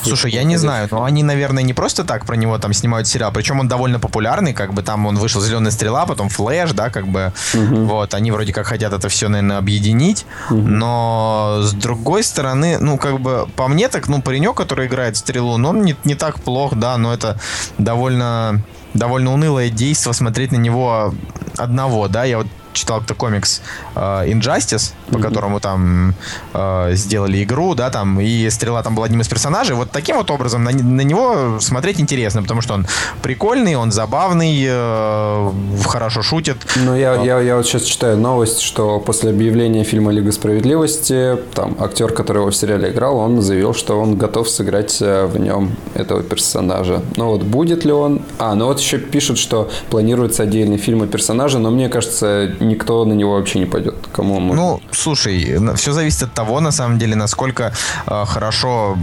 [0.04, 3.32] Слушай, я не знаю, но они, наверное, не просто так про него там снимают сериал,
[3.32, 7.08] причем он довольно популярный, как бы там он вышел «Зеленая стрела», потом «Флэш», да, как
[7.08, 7.86] бы, угу.
[7.86, 10.62] вот, они вроде как хотят это все, наверное, объединить, угу.
[10.62, 15.58] но с другой стороны, ну, как бы, по мне так, ну, паренек, который играет стрелу,
[15.58, 17.40] ну, он не, не так плох, да, но это
[17.78, 18.62] довольно
[18.94, 21.14] довольно унылое действие смотреть на него
[21.58, 23.62] одного, да, я вот читал кто комикс
[23.96, 25.22] uh, Injustice, по mm-hmm.
[25.22, 26.14] которому там
[26.54, 29.76] uh, сделали игру, да, там, и Стрела там был одним из персонажей.
[29.76, 32.86] Вот таким вот образом на, на него смотреть интересно, потому что он
[33.22, 36.58] прикольный, он забавный, uh, хорошо шутит.
[36.76, 41.76] Ну, я, я, я вот сейчас читаю новость, что после объявления фильма Лига Справедливости, там,
[41.80, 45.76] актер, который его в сериале играл, он заявил, что он готов сыграть э, в нем
[45.94, 47.02] этого персонажа.
[47.16, 48.22] Ну вот будет ли он...
[48.40, 53.06] А, ну вот еще пишут, что планируется отдельный фильм о персонаже, но мне кажется, никто
[53.06, 53.96] на него вообще не пойдет.
[54.12, 57.74] Кому он Ну, слушай, все зависит от того, на самом деле, насколько
[58.08, 58.98] э, хорошо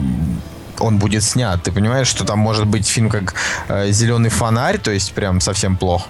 [0.81, 1.63] он будет снят.
[1.63, 3.35] Ты понимаешь, что там может быть фильм как
[3.69, 6.09] э, Зеленый фонарь, то есть прям совсем плохо.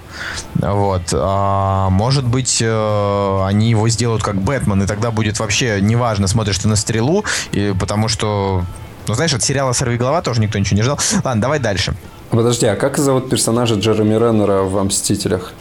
[0.55, 1.03] Вот.
[1.13, 6.59] А может быть, э, они его сделают как Бэтмен, и тогда будет вообще неважно, смотришь
[6.59, 8.65] ты на стрелу, и, потому что.
[9.09, 10.99] Ну, знаешь, от сериала «Сорви голова» тоже никто ничего не ждал.
[11.25, 11.95] Ладно, давай дальше.
[12.29, 15.53] Подожди, а как зовут персонажа Джереми Реннера в «Мстителях»?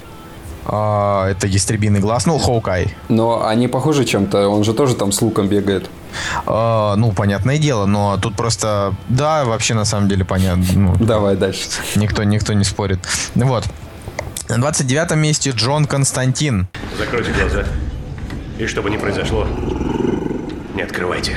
[0.71, 2.93] А, это «Ястребиный глаз», ну, Хоукай.
[3.08, 5.89] Но они похожи чем-то, он же тоже там с луком бегает.
[6.45, 10.65] А, ну, понятное дело, но тут просто, да, вообще на самом деле понятно.
[10.75, 11.69] Ну, Давай дальше.
[11.95, 12.99] Никто, никто не спорит.
[13.34, 13.65] Вот.
[14.47, 16.67] На 29 месте Джон Константин.
[16.97, 17.63] Закройте глаза.
[18.60, 19.47] И что бы ни произошло,
[20.75, 21.36] не открывайте.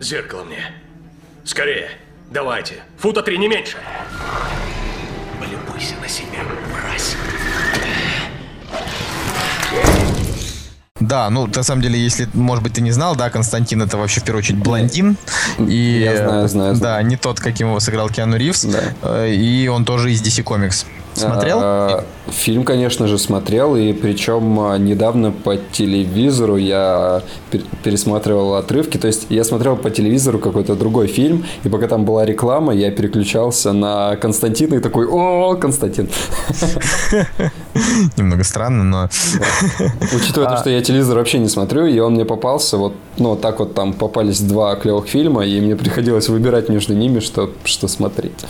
[0.00, 0.60] Зеркало мне.
[1.46, 1.88] Скорее.
[2.30, 2.74] Давайте.
[2.98, 3.76] Фута три, не меньше.
[5.38, 6.40] Полюбуйся на себя,
[6.72, 7.14] мразь.
[10.98, 14.20] Да, ну, на самом деле, если, может быть, ты не знал, да, Константин это вообще,
[14.20, 15.16] в первую очередь, блондин.
[15.58, 17.06] И, Я знаю, знаю, Да, знаю.
[17.06, 18.64] не тот, каким его сыграл Киану Ривз.
[18.64, 18.80] Да.
[19.02, 20.84] Э, И он тоже из DC Comics.
[21.20, 21.58] Смотрел?
[21.60, 28.98] А, Фильм, конечно же, смотрел, и причем а, недавно по телевизору я пер- пересматривал отрывки.
[28.98, 32.90] То есть я смотрел по телевизору какой-то другой фильм, и пока там была реклама, я
[32.90, 36.08] переключался на Константина и такой, о, Константин.
[38.16, 39.08] Немного странно, но...
[40.14, 43.58] Учитывая то, что я телевизор вообще не смотрю, и он мне попался, вот, ну, так
[43.58, 48.44] вот там попались два клевых фильма, и мне приходилось выбирать между ними, что, что смотреть.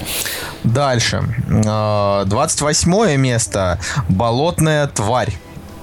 [0.64, 1.22] Дальше.
[1.48, 3.78] Э, 28 место.
[4.08, 5.38] Болотная тварь.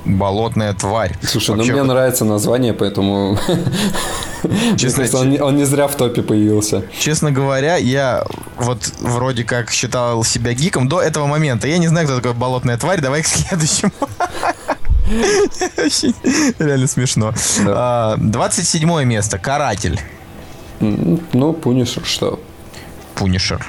[0.06, 1.16] Болотная тварь.
[1.22, 3.38] Слушай, ну Вообще, мне нравится название, поэтому...
[4.78, 6.84] Честно, кажется, он, не- он не зря в топе появился.
[7.00, 8.26] Честно говоря, я
[8.58, 11.68] вот вроде как считал себя гиком до этого момента.
[11.70, 13.00] Я не знаю, кто такой болотная тварь.
[13.00, 13.92] Давай к следующему.
[16.60, 17.34] Реально смешно.
[17.68, 19.38] А, 27 место.
[19.38, 20.00] Каратель.
[20.80, 22.40] Ну, Пунишер, что?
[23.16, 23.66] Пунишер.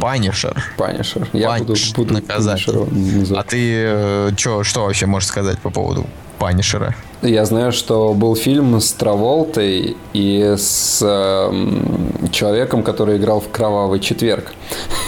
[0.00, 0.62] Punisher.
[0.76, 1.28] Punisher.
[1.32, 2.64] Я буду, punish, буду наказать.
[2.64, 6.06] Punisher ом А ты э, чё, что вообще можешь сказать по поводу
[6.38, 6.94] Punisher а?
[7.22, 14.00] Я знаю, что был фильм с Траволтой и с эм, человеком, который играл в «Кровавый
[14.00, 14.52] четверг».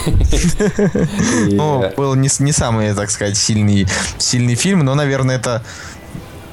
[1.51, 5.61] Ну, был не, самый, так сказать, сильный фильм, но, наверное, это,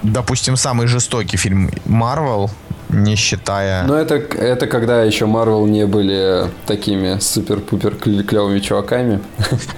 [0.02, 2.50] допустим, самый жестокий фильм Марвел,
[2.88, 3.84] не считая...
[3.84, 9.20] Ну, это, это когда еще Марвел не были такими супер-пупер кле- клевыми чуваками.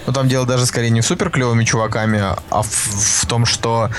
[0.06, 3.90] Ну, там дело даже скорее не в супер клевыми чуваками, а в, в том, что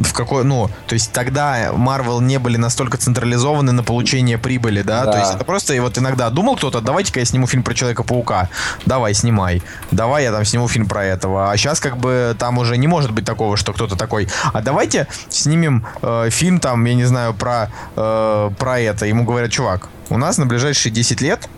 [0.00, 5.04] в какой, ну, то есть тогда Marvel не были настолько централизованы на получение прибыли, да?
[5.04, 5.12] Да.
[5.12, 8.48] То есть это просто, и вот иногда думал кто-то, давайте-ка я сниму фильм про Человека-паука.
[8.86, 9.62] Давай, снимай.
[9.90, 11.50] Давай я там сниму фильм про этого.
[11.50, 15.06] А сейчас как бы там уже не может быть такого, что кто-то такой, а давайте
[15.28, 19.06] снимем э, фильм там, я не знаю, про, э, про это.
[19.06, 21.48] Ему говорят, чувак, у нас на ближайшие 10 лет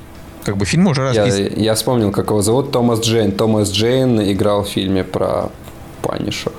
[0.45, 1.53] как бы фильм уже Я, расписан.
[1.57, 2.73] я вспомнил, как его зовут.
[2.73, 3.31] Томас Джейн.
[3.31, 5.51] Томас Джейн играл в фильме про
[6.03, 6.53] Punisher.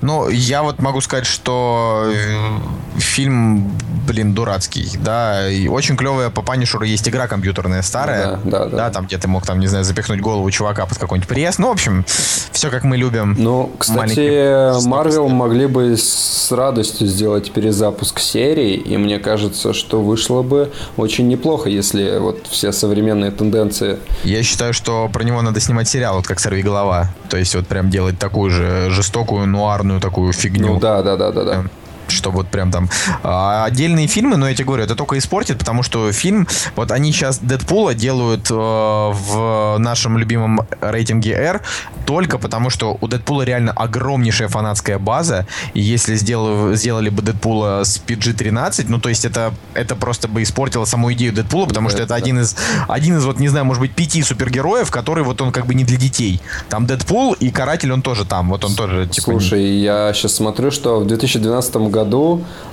[0.00, 3.70] Ну, я вот могу сказать, что э, фильм,
[4.06, 8.76] блин, дурацкий, да, и очень клевая по Punisher у есть игра компьютерная старая, Да, да,
[8.76, 8.90] да.
[8.90, 11.72] там, где ты мог, там, не знаю, запихнуть голову чувака под какой-нибудь пресс, ну, в
[11.72, 12.04] общем,
[12.52, 13.34] все как мы любим.
[13.38, 15.36] Ну, кстати, Марвел снобский.
[15.36, 21.68] могли бы с радостью сделать перезапуск серии, и мне кажется, что вышло бы очень неплохо,
[21.68, 26.38] если вот все современные тенденции Я считаю, что про него надо снимать сериал, вот как
[26.40, 30.74] «Сорви голова», то есть вот прям делать такую же жестокую, нуарную такую фигню.
[30.74, 31.64] Ну да, да, да, да, да.
[32.10, 32.88] Что вот прям там
[33.22, 37.12] а, отдельные фильмы, но я тебе говорю, это только испортит, потому что фильм, вот они
[37.12, 41.62] сейчас Дэдпула делают э, в нашем любимом рейтинге R
[42.06, 47.82] только потому, что у Дэдпула реально огромнейшая фанатская база, и если сделали, сделали бы Дэдпула
[47.84, 51.94] с PG-13, ну то есть это, это просто бы испортило саму идею Дэдпула, потому Да,
[51.94, 52.14] что это да.
[52.16, 52.56] один из,
[52.88, 55.84] один из вот, не знаю, может быть, пяти супергероев, который вот он как бы не
[55.84, 56.40] для детей.
[56.68, 59.32] Там Дэдпул и Каратель, он тоже там, вот он тоже типа...
[59.32, 61.97] Слушай, я сейчас смотрю, что в 2012 году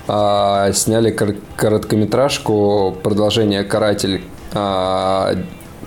[0.08, 4.22] а, сняли кор- короткометражку продолжение «Каратель».
[4.54, 5.36] А,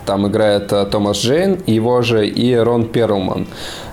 [0.07, 3.47] там играет а, Томас Джейн, его же и Рон Перлман.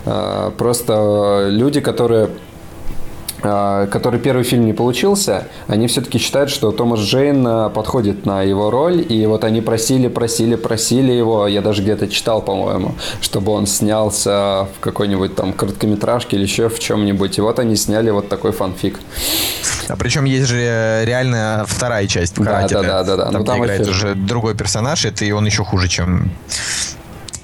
[0.05, 2.29] А, просто люди, которые
[3.45, 8.69] который первый фильм не получился, они все-таки считают, что Томас Джейн а, подходит на его
[8.69, 13.67] роль, и вот они просили, просили, просили его, я даже где-то читал, по-моему, чтобы он
[13.67, 18.51] снялся в какой-нибудь там короткометражке или еще в чем-нибудь, и вот они сняли вот такой
[18.51, 18.99] фанфик.
[19.87, 23.25] А причем есть же э, реально вторая часть в Да, да, да, да, да.
[23.25, 26.31] Там, Ну, там играет уже другой персонаж, это и он еще хуже, чем,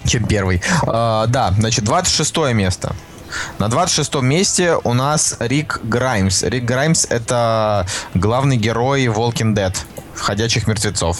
[0.05, 0.61] чем первый.
[0.87, 2.95] А, да, значит, 26 место.
[3.59, 6.43] На 26 месте у нас Рик Граймс.
[6.43, 9.75] Рик Граймс— это главный герой Walking Dead,
[10.15, 11.19] «Ходячих мертвецов».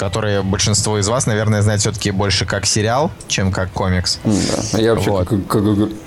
[0.00, 4.18] Который большинство из вас, наверное, знает все-таки больше как сериал, чем как комикс.
[4.24, 4.78] Да.
[4.78, 5.28] Я вообще Вот.
[5.28, 5.62] как, как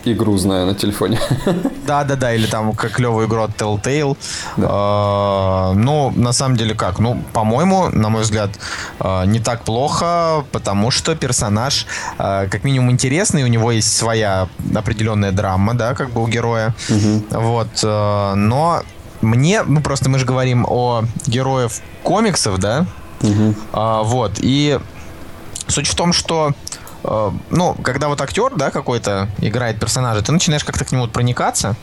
[0.05, 1.19] игру знаю на телефоне.
[1.87, 4.17] Да-да-да, или там как клевую игру от Telltale.
[4.57, 6.97] А, ну, на самом деле как?
[6.97, 8.49] Ну, по-моему, на мой взгляд,
[8.99, 11.85] а, не так плохо, потому что персонаж
[12.17, 16.73] а, как минимум интересный, у него есть своя определенная драма, да, как бы у героя.
[17.29, 18.81] Вот, а, но
[19.21, 22.87] мне, ну просто мы же говорим о героев комиксов, да,
[23.71, 24.79] А, вот, и
[25.67, 26.51] суть в том, что
[27.03, 31.75] э, ну, когда вот актер, да, какой-то играет персонажа, ты начинаешь как-то к нему проникаться,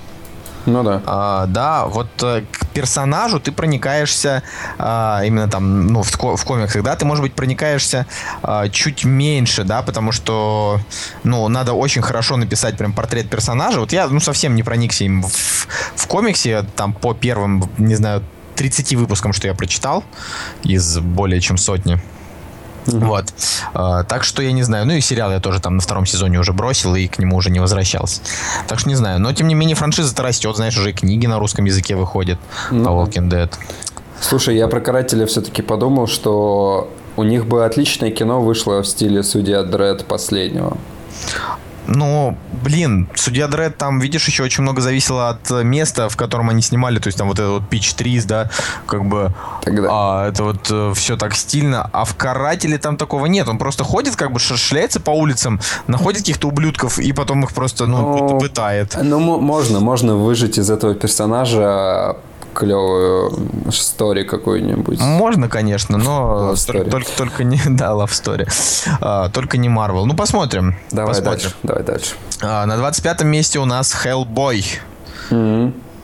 [0.67, 1.03] Ну да.
[1.07, 4.43] а, да, вот э, к персонажу ты проникаешься
[4.79, 8.07] а, именно там, ну, в, в комиксах, да, ты, может быть, проникаешься
[8.43, 10.79] а, чуть меньше, да, потому что,
[11.25, 13.81] ну, надо очень хорошо написать прям портрет персонажа.
[13.81, 18.23] Вот я, ну, совсем не проникся им в, в комиксе, там, по первым, не знаю,
[18.57, 20.05] 30 выпускам, что я прочитал
[20.63, 22.01] из более чем сотни.
[22.87, 23.27] Вот.
[23.75, 24.87] А, так что я не знаю.
[24.87, 27.51] Ну и сериал я тоже там на втором сезоне уже бросил и к нему уже
[27.51, 28.21] не возвращался.
[28.69, 29.21] Так что не знаю.
[29.21, 30.57] Но тем не менее франшиза-то растет.
[30.57, 32.39] Знаешь, уже и книги на русском языке выходят
[32.71, 33.53] по Walking Dead.
[34.21, 39.23] Слушай, я про карателя все-таки подумал, что у них бы отличное кино вышло в стиле
[39.23, 40.77] Судья Дред последнего.
[41.87, 46.51] Ну, блин, Судья Дред там, видишь, еще очень много зависело от э, места, в котором
[46.51, 46.99] они снимали.
[46.99, 48.51] То есть там вот этот вот Pitch Trees, да,
[48.87, 49.33] как бы...
[49.63, 49.89] Тогда.
[49.91, 51.89] А, это вот все так стильно.
[51.93, 53.49] А в Карателе там такого нет.
[53.49, 57.87] Он просто ходит, как бы шляется по улицам, находит каких-то ублюдков и потом их просто,
[57.87, 58.97] ну, Ну, пытает.
[59.03, 62.17] Ну, мо- можно, можно выжить из этого персонажа
[62.55, 63.33] клевую
[63.71, 65.01] стори какую-нибудь.
[65.01, 68.49] Можно, конечно, но только, только, не, да, Love Story.
[69.01, 70.05] А, только не Marvel.
[70.05, 70.77] Ну, посмотрим.
[70.91, 71.41] Давай посмотрим.
[71.41, 72.15] дальше, давай дальше.
[72.43, 74.65] А, на 25 месте у нас Hellboy.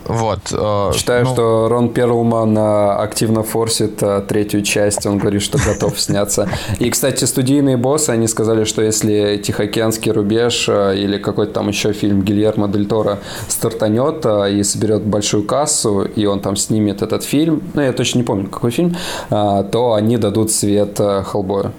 [0.09, 0.39] Вот.
[0.53, 5.59] э, Считаю, ну, что Рон Перлман а, активно форсит а, третью часть, он говорит, что
[5.59, 6.49] готов сняться.
[6.79, 12.23] И, кстати, студийные боссы, они сказали, что если «Тихоокеанский рубеж» или какой-то там еще фильм
[12.23, 17.83] Гильермо Дель Торо стартанет и соберет большую кассу, и он там снимет этот фильм, ну,
[17.83, 18.97] я точно не помню, какой фильм,
[19.29, 21.73] то они дадут свет Хеллбою.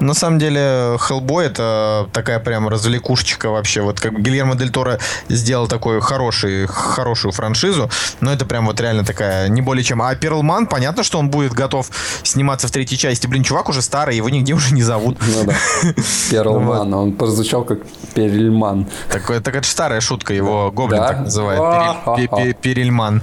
[0.00, 3.80] На самом деле, Hellboy это такая прям развлекушечка вообще.
[3.82, 9.04] Вот как Гильермо Дель Торо сделал такую хороший, хорошую франшизу, но это прям вот реально
[9.04, 10.00] такая, не более чем.
[10.02, 11.90] А Перлман, понятно, что он будет готов
[12.22, 13.26] сниматься в третьей части.
[13.26, 15.18] Блин, чувак уже старый, его нигде уже не зовут.
[15.20, 15.54] Ну да,
[16.30, 17.78] Перлман, он прозвучал как
[18.14, 18.86] Перельман.
[19.10, 21.60] Так это ж старая шутка, его Гоблин так называет.
[21.60, 23.22] Перель- пе- пе- Перельман.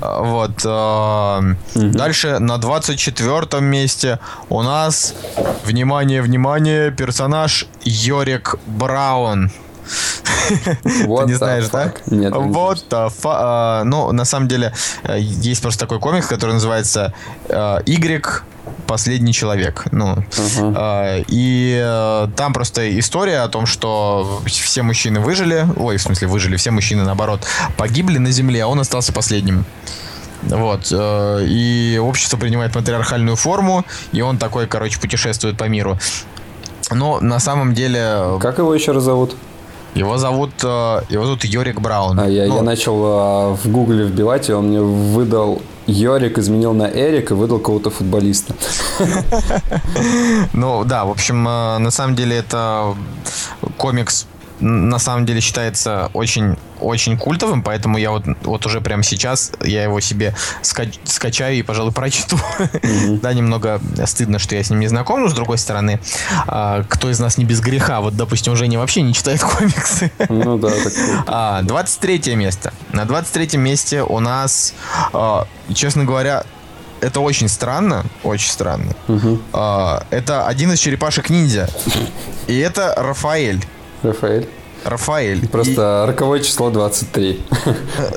[0.00, 0.52] А, Вот.
[0.64, 1.42] а,
[1.74, 4.18] Дальше на 24 месте
[4.48, 5.14] у нас,
[5.72, 9.50] внимание, внимание, персонаж Йорик Браун.
[11.06, 11.86] What Ты не знаешь, да?
[11.86, 12.02] fuck?
[12.06, 14.72] Нет, не Вот the а, Ну, на самом деле,
[15.04, 17.14] э, есть просто такой комикс, который называется
[17.48, 18.42] э, Y
[18.86, 19.84] последний человек.
[19.92, 26.28] Ну, э, и там просто история о том, что все мужчины выжили, ой, в смысле
[26.28, 27.46] выжили, все мужчины наоборот
[27.78, 29.64] погибли на земле, а он остался последним.
[30.42, 30.88] Вот.
[30.90, 35.98] э, И общество принимает матриархальную форму, и он такой, короче, путешествует по миру.
[36.90, 39.36] Но на самом деле Как его еще раз зовут?
[39.94, 42.18] его зовут, э, его зовут Йорик Браун.
[42.18, 46.72] А, я, Ну, я начал а, в гугле вбивать, и он мне выдал Йорик, изменил
[46.72, 48.54] на Эрик и выдал кого-то футболиста.
[50.52, 52.94] Ну да, в общем, э, на самом деле это
[53.76, 54.26] комикс
[54.60, 59.84] на самом деле считается очень очень культовым, поэтому я вот, вот уже прямо сейчас я
[59.84, 62.36] его себе ска- скачаю и, пожалуй, прочту.
[63.22, 66.00] Да, немного стыдно, что я с ним не знаком, но с другой стороны,
[66.48, 68.00] а, кто из нас не без греха?
[68.00, 70.10] Вот, допустим, Женя вообще не читает комиксы.
[70.28, 70.92] Ну да, так.
[71.28, 72.72] А, 23 место.
[72.90, 74.74] На 23 месте у нас,
[75.12, 76.42] а, честно говоря,
[77.00, 78.92] это очень странно, очень странно.
[79.52, 81.68] А, это один из черепашек ниндзя.
[82.48, 83.64] И это Рафаэль.
[84.02, 84.48] Рафаэль.
[84.84, 85.48] Рафаэль.
[85.48, 87.30] Просто роковое число 23.
[87.30, 87.42] И,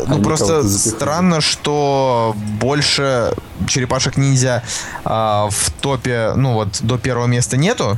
[0.07, 3.33] ну, просто странно, что больше
[3.67, 4.63] черепашек ниндзя
[5.03, 7.97] а, в топе, ну вот, до первого места нету.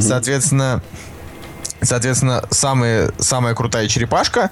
[0.00, 0.82] Соответственно,
[1.82, 4.50] соответственно, самые, самая крутая черепашка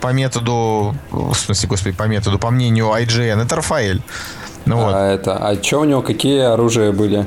[0.00, 4.02] по методу, в смысле, господи, по методу, по мнению IGN, это Рафаэль.
[4.64, 4.94] Ну вот.
[4.94, 7.26] А это, а что у него, какие оружия были?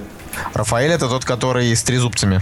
[0.53, 2.41] Рафаэль это тот, который с трезубцами.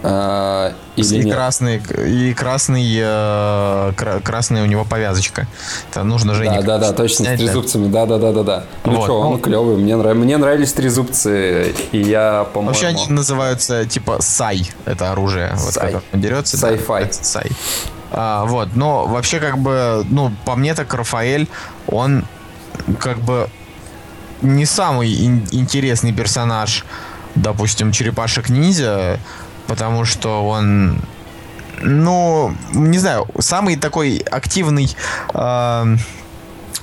[0.00, 1.34] А, или и нет?
[1.34, 5.48] красный, и красный, э, кра- красная у него повязочка.
[5.90, 6.60] Это нужно Жене.
[6.60, 7.44] Да, да, да, точно, с снять, да.
[7.46, 8.64] трезубцами, да, да, да, да, да.
[8.84, 10.14] Ну Вот, что, он ну- клевый, мне, нрав...
[10.16, 12.68] мне нравились трезубцы, и я, по-моему...
[12.68, 15.92] Вообще они называются типа сай, это оружие, вот Сай.
[15.92, 16.60] как он дерется.
[16.60, 17.02] да, Sci-fi.
[17.02, 17.50] это Сай.
[18.12, 21.48] А, вот, но вообще как бы, ну, по мне так Рафаэль,
[21.88, 22.24] он
[23.00, 23.50] как бы
[24.42, 26.84] не самый ин- интересный персонаж
[27.34, 29.20] допустим, черепашек-ниндзя,
[29.68, 30.98] потому что он
[31.80, 34.96] ну, не знаю, самый такой активный
[35.32, 35.96] э,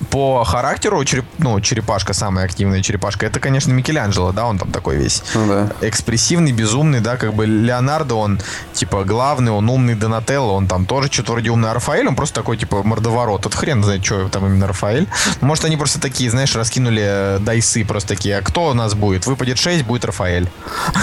[0.09, 4.97] по характеру череп, ну, черепашка, самая активная черепашка, это, конечно, Микеланджело, да, он там такой
[4.97, 5.71] весь Ну да.
[5.81, 8.39] экспрессивный, безумный, да, как бы Леонардо, он,
[8.73, 12.35] типа, главный, он умный Донателло, он там тоже что-то вроде умный, а Рафаэль, он просто
[12.35, 15.07] такой, типа, мордоворот, тут хрен знает, что там именно Рафаэль.
[15.41, 19.25] Может, они просто такие, знаешь, раскинули э, дайсы, просто такие, а кто у нас будет?
[19.25, 20.49] Выпадет 6, будет Рафаэль.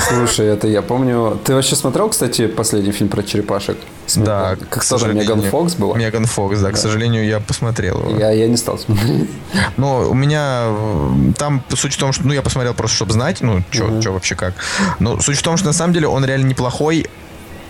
[0.09, 1.39] Слушай, это я помню...
[1.45, 3.79] Ты вообще смотрел, кстати, последний фильм про черепашек?
[4.17, 5.97] Да, Как тоже Меган Фокс была?
[5.97, 8.19] Меган Фокс, да, к сожалению, я посмотрел его.
[8.19, 9.31] Я, я не стал смотреть.
[9.77, 13.41] Но у меня э, там суть в том, что, ну, я посмотрел просто, чтобы знать,
[13.41, 14.55] ну, что вообще как.
[14.99, 17.07] Но суть в том, что на самом деле он реально неплохой,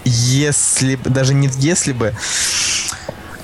[0.05, 2.15] если даже не если бы.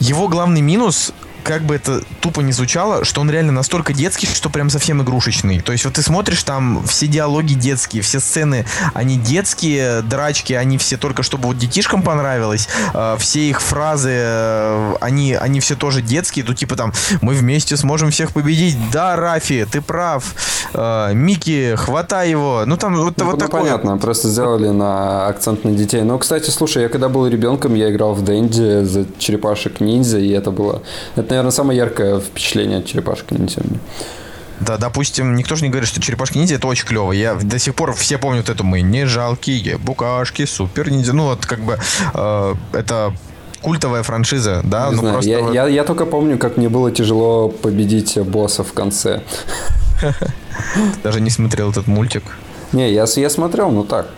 [0.00, 1.12] Его главный минус
[1.48, 5.60] как бы это тупо не звучало, что он реально настолько детский, что прям совсем игрушечный.
[5.60, 10.76] То есть вот ты смотришь, там все диалоги детские, все сцены, они детские, драчки, они
[10.76, 16.02] все только чтобы вот детишкам понравилось, э, все их фразы, э, они, они все тоже
[16.02, 16.92] детские, тут типа там,
[17.22, 20.34] мы вместе сможем всех победить, да, Рафи, ты прав,
[20.74, 23.62] Э, Микки, хватай его, ну там вот, Ну, вот ну, такое.
[23.62, 26.02] понятно, просто сделали на акцент на детей.
[26.02, 30.30] Но, кстати, слушай, я когда был ребенком, я играл в Дэнди за черепашек ниндзя, и
[30.30, 30.82] это было...
[31.16, 33.62] Это, наверное, самое яркое впечатление от черепашек ниндзя.
[34.60, 37.12] Да, допустим, никто же не говорит, что черепашки ниндзя это очень клево.
[37.12, 41.12] Я до сих пор все помнят эту мы не жалкие букашки, супер ниндзя.
[41.12, 41.78] Ну вот как бы
[42.14, 43.12] э, это
[43.62, 46.90] культовая франшиза, да, Не ну знаю, просто я, я, я только помню, как мне было
[46.90, 49.22] тяжело победить босса в конце.
[51.04, 52.24] даже не смотрел этот мультик.
[52.72, 54.08] Не, я, я смотрел, ну так,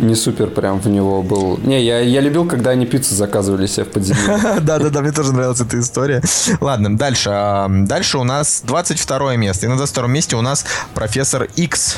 [0.00, 1.58] не, супер прям в него был.
[1.58, 4.60] Не, я, я любил, когда они пиццу заказывали себе в подземелье.
[4.60, 6.22] Да-да-да, мне тоже нравилась эта история.
[6.60, 7.30] Ладно, дальше.
[7.32, 9.66] А, Дальше у нас 22 место.
[9.66, 11.96] И на 22 месте у нас профессор X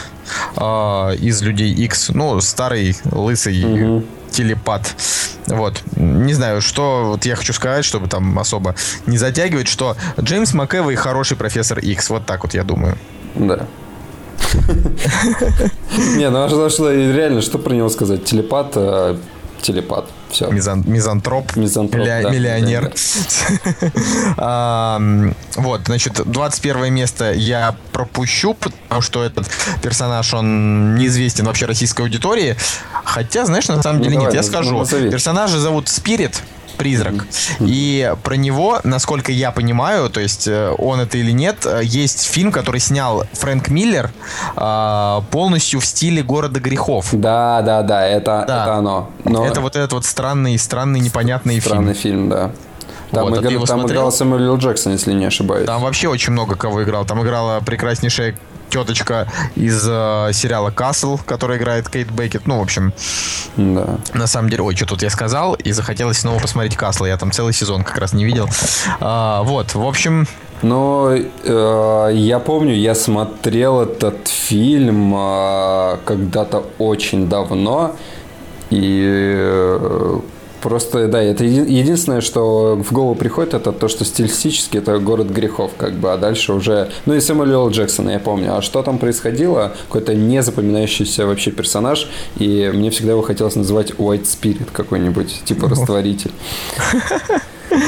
[0.56, 2.10] а, из Людей X.
[2.10, 4.94] Ну, старый, лысый телепат.
[5.46, 5.82] Вот.
[5.96, 8.74] Не знаю, что вот я хочу сказать, чтобы там особо
[9.06, 12.10] не затягивать, что Джеймс МcЭвой хороший профессор X.
[12.10, 12.96] Вот так вот я думаю.
[13.34, 13.66] Да.
[16.16, 18.24] Не, ну а что, реально, что про него сказать?
[18.24, 19.16] Телепат, э,
[19.62, 20.46] телепат, все.
[20.48, 22.92] Мизан- мизантроп, Мизантроп, милля- да, миллионер.
[25.56, 29.46] Вот, значит, 21 место я пропущу, потому что этот
[29.82, 32.56] персонаж, он неизвестен вообще российской аудитории.
[33.04, 34.84] Хотя, знаешь, на самом Ну, деле нет, я ну, скажу.
[35.10, 36.42] Персонажа зовут Спирит,
[36.72, 37.26] призрак.
[37.60, 42.24] И про него, насколько я понимаю, то есть э, он это или нет, э, есть
[42.24, 44.10] фильм, который снял Фрэнк Миллер
[44.56, 47.08] а, полностью в стиле города грехов.
[47.12, 48.62] Да, да, да, это, Да.
[48.62, 49.10] это оно.
[49.24, 51.64] Но Это вот этот вот странный, странный, непонятный фильм.
[51.64, 52.50] странный фильм, да.
[53.10, 54.00] Там, Вот, а игр- его там смотрел?
[54.00, 54.56] играл Сэмюэл.
[54.56, 55.66] Джексон, если не ошибаюсь.
[55.66, 57.04] Там вообще очень много кого играл.
[57.04, 58.34] Там играла прекраснейшая
[58.72, 62.46] теточка из э, сериала Касл, которая играет Кейт Бекет.
[62.46, 62.92] Ну, в общем,
[63.56, 63.98] Да.
[64.14, 67.06] на самом деле, ой, что тут я сказал, и захотелось снова посмотреть Касла.
[67.06, 68.48] Я там целый сезон как раз не видел.
[69.00, 70.26] А, вот, в общем,
[70.62, 77.94] Но э, я помню, я смотрел этот фильм э, когда-то очень давно.
[78.70, 80.18] И э,
[80.62, 85.28] просто, да, это еди- единственное, что в голову приходит, это то, что стилистически это город
[85.30, 86.90] грехов, как бы, а дальше уже...
[87.06, 87.70] Ну и Сэмюэл Л.
[87.70, 88.56] Джексона, я помню.
[88.56, 89.72] А что там происходило?
[89.88, 96.32] Какой-то незапоминающийся вообще персонаж, и мне всегда его хотелось называть White Spirit какой-нибудь, типа растворитель.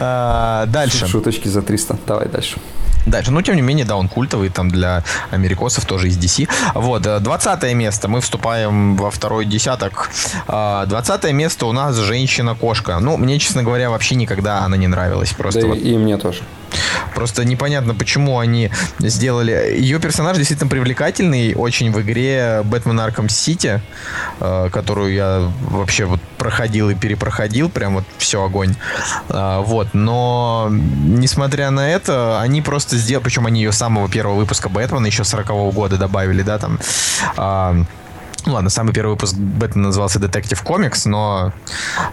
[0.00, 1.06] а, дальше.
[1.06, 1.98] Шуточки за 300.
[2.06, 2.58] Давай дальше.
[3.06, 3.30] Дальше.
[3.30, 6.48] Ну, тем не менее, да, он культовый, там для америкосов тоже из DC.
[6.74, 8.08] Вот, э, 20 место.
[8.08, 10.10] Мы вступаем во второй десяток.
[10.48, 12.98] А, 20 место у нас женщина-кошка.
[12.98, 15.32] Ну, мне, честно говоря, вообще никогда она не нравилась.
[15.32, 16.42] Просто Да вот и мне тоже.
[17.14, 19.74] Просто непонятно, почему они сделали...
[19.78, 23.80] Ее персонаж действительно привлекательный очень в игре Бэтмен Арком Сити,
[24.40, 28.74] э, которую я вообще вот проходил и перепроходил, прям вот все огонь.
[29.28, 33.24] А, Вот, но несмотря на это, они просто сделали...
[33.24, 36.78] Причем они ее с самого первого выпуска Бэтмена, еще 40 года добавили, да, там...
[38.44, 41.52] ну ладно, самый первый выпуск Бэтмена назывался Detective Comics, но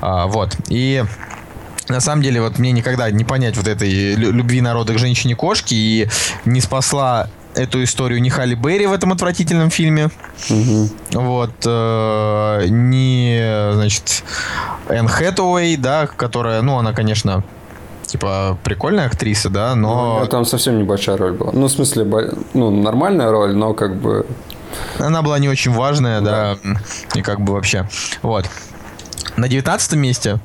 [0.02, 0.56] а, вот.
[0.68, 1.04] И
[1.90, 5.76] на самом деле, вот мне никогда не понять вот этой лю- любви народа к женщине-кошке,
[5.76, 6.08] и
[6.46, 10.10] не спасла эту историю ни Халли Берри в этом отвратительном фильме,
[11.12, 14.24] вот, э, ни, значит,
[14.90, 17.44] Энн Хэтэуэй, да, которая, ну, она, конечно,
[18.08, 21.52] типа, прикольная актриса, да, но Ну, Там совсем небольшая роль была.
[21.54, 22.06] Ну, в смысле,
[22.54, 24.26] ну, нормальная роль, но как бы...
[25.00, 26.58] она была не очень важная, да,
[27.14, 27.88] и как бы вообще,
[28.22, 28.50] вот.
[29.36, 30.40] На девятнадцатом месте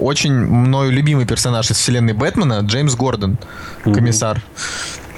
[0.00, 3.38] очень мною любимый персонаж из вселенной Бэтмена Джеймс Гордон,
[3.84, 4.42] комиссар,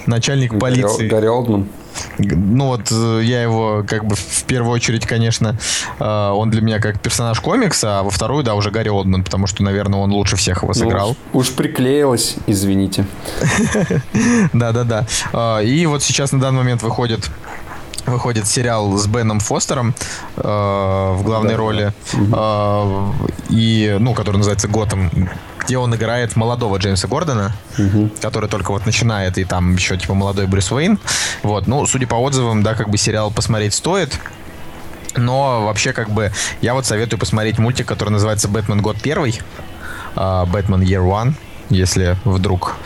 [0.06, 1.08] начальник Гарри- полиции.
[1.08, 1.66] Гарри Олдман.
[2.18, 5.56] ну вот э, я его как бы в первую очередь, конечно,
[5.98, 9.46] э, он для меня как персонаж комикса, а во вторую, да, уже Гарри Олдман, потому
[9.46, 11.16] что, наверное, он лучше всех его сыграл.
[11.32, 13.04] Ну, уж, уж приклеилось, извините.
[14.52, 15.06] Да-да-да.
[15.32, 17.30] Э, и вот сейчас на данный момент выходит
[18.06, 19.94] выходит сериал с Беном Фостером
[20.36, 21.92] э, в главной да, роли.
[22.14, 23.12] Э,
[23.48, 25.28] и, ну, который называется «Готэм»,
[25.64, 28.10] где он играет молодого Джеймса Гордона, угу.
[28.20, 30.98] который только вот начинает, и там еще типа молодой Брюс Уэйн.
[31.42, 34.18] Вот, ну, судя по отзывам, да, как бы сериал посмотреть стоит.
[35.14, 36.32] Но вообще, как бы,
[36.62, 38.80] я вот советую посмотреть мультик, который называется «Бэтмен.
[38.80, 39.40] Год первый»,
[40.14, 41.34] «Бэтмен Year One»,
[41.72, 42.76] если вдруг,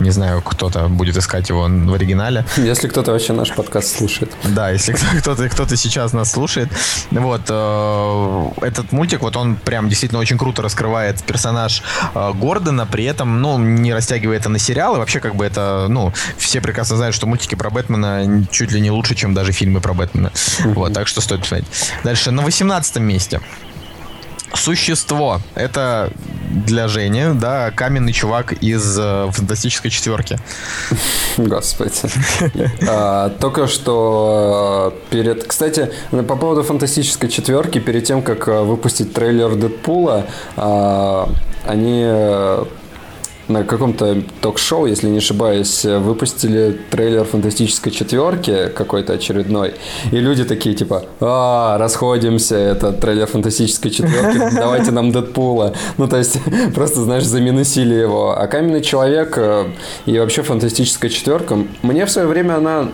[0.00, 2.44] не знаю, кто-то будет искать его в оригинале.
[2.56, 4.32] Если кто-то вообще наш подкаст слушает.
[4.44, 6.68] Да, если кто-то кто сейчас нас слушает.
[7.10, 11.82] Вот, э, этот мультик, вот он прям действительно очень круто раскрывает персонаж
[12.14, 14.98] э, Гордона, при этом, ну, не растягивая это на сериалы.
[14.98, 18.90] Вообще, как бы это, ну, все прекрасно знают, что мультики про Бэтмена чуть ли не
[18.90, 20.32] лучше, чем даже фильмы про Бэтмена.
[20.64, 21.68] Вот, так что стоит посмотреть.
[22.04, 23.40] Дальше, на 18 месте.
[24.56, 25.40] Существо.
[25.54, 26.10] Это
[26.66, 30.38] для Жени, да, каменный чувак из э, фантастической четверки.
[31.36, 31.92] Господи.
[32.88, 35.44] а, только что э, перед...
[35.46, 40.26] Кстати, по поводу фантастической четверки, перед тем, как э, выпустить трейлер Дэдпула,
[40.56, 41.28] а,
[41.66, 42.64] они э,
[43.48, 49.74] на каком-то ток-шоу, если не ошибаюсь, выпустили трейлер фантастической четверки какой-то очередной.
[50.10, 55.74] И люди такие типа, а, расходимся, это трейлер фантастической четверки, давайте нам Дэдпула.
[55.96, 56.38] Ну, то есть,
[56.74, 58.36] просто, знаешь, заминусили его.
[58.36, 59.66] А Каменный человек э,
[60.06, 62.88] и вообще фантастическая четверка, мне в свое время она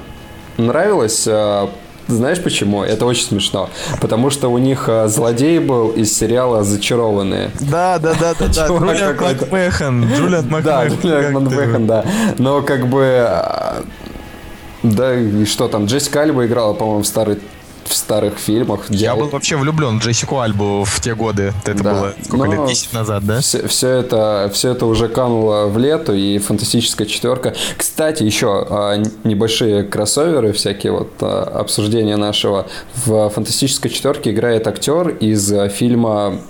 [0.57, 1.67] нравилась э,
[2.09, 2.83] знаешь почему?
[2.83, 3.69] Это очень смешно.
[4.01, 7.51] Потому что у них а, злодей был из сериала «Зачарованные».
[7.61, 8.67] Да, да, да, да, да.
[8.67, 10.13] Джулиан Макмехан.
[10.13, 10.63] Джулиан Макмехан.
[10.63, 12.05] Да, Джулиан Макмехан, да.
[12.39, 13.25] Но как бы...
[13.27, 13.85] А,
[14.83, 17.39] да, и что там, Джессика Альба играла, по-моему, в старый
[17.87, 18.91] в старых фильмах.
[18.91, 21.53] Я был вообще влюблен в Джессику Альбу в те годы.
[21.65, 21.95] Это да.
[21.95, 22.67] было сколько лет?
[22.67, 23.41] 10 назад, да?
[23.41, 27.55] Все, все, это, все это уже кануло в лету, и фантастическая четверка.
[27.77, 32.67] Кстати, еще а, небольшие кроссоверы, всякие вот а, обсуждения нашего.
[33.05, 36.41] В фантастической четверке играет актер из фильма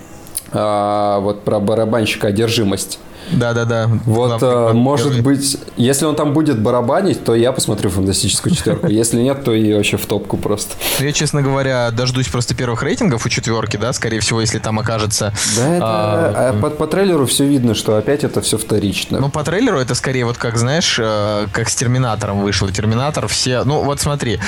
[0.51, 2.99] а, вот про барабанщика «Одержимость».
[3.31, 3.89] Да-да-да.
[4.05, 5.21] Вот, Главный, может первый.
[5.21, 8.87] быть, если он там будет барабанить, то я посмотрю фантастическую четверку.
[8.87, 10.75] Если нет, то и вообще в топку просто.
[10.99, 15.33] Я, честно говоря, дождусь просто первых рейтингов у четверки, да, скорее всего, если там окажется.
[15.57, 19.19] Да, это а, а по, по трейлеру все видно, что опять это все вторично.
[19.19, 22.71] Ну, по трейлеру это скорее вот как, знаешь, э, как с Терминатором вышло.
[22.71, 23.63] Терминатор все.
[23.63, 24.39] Ну, вот смотри,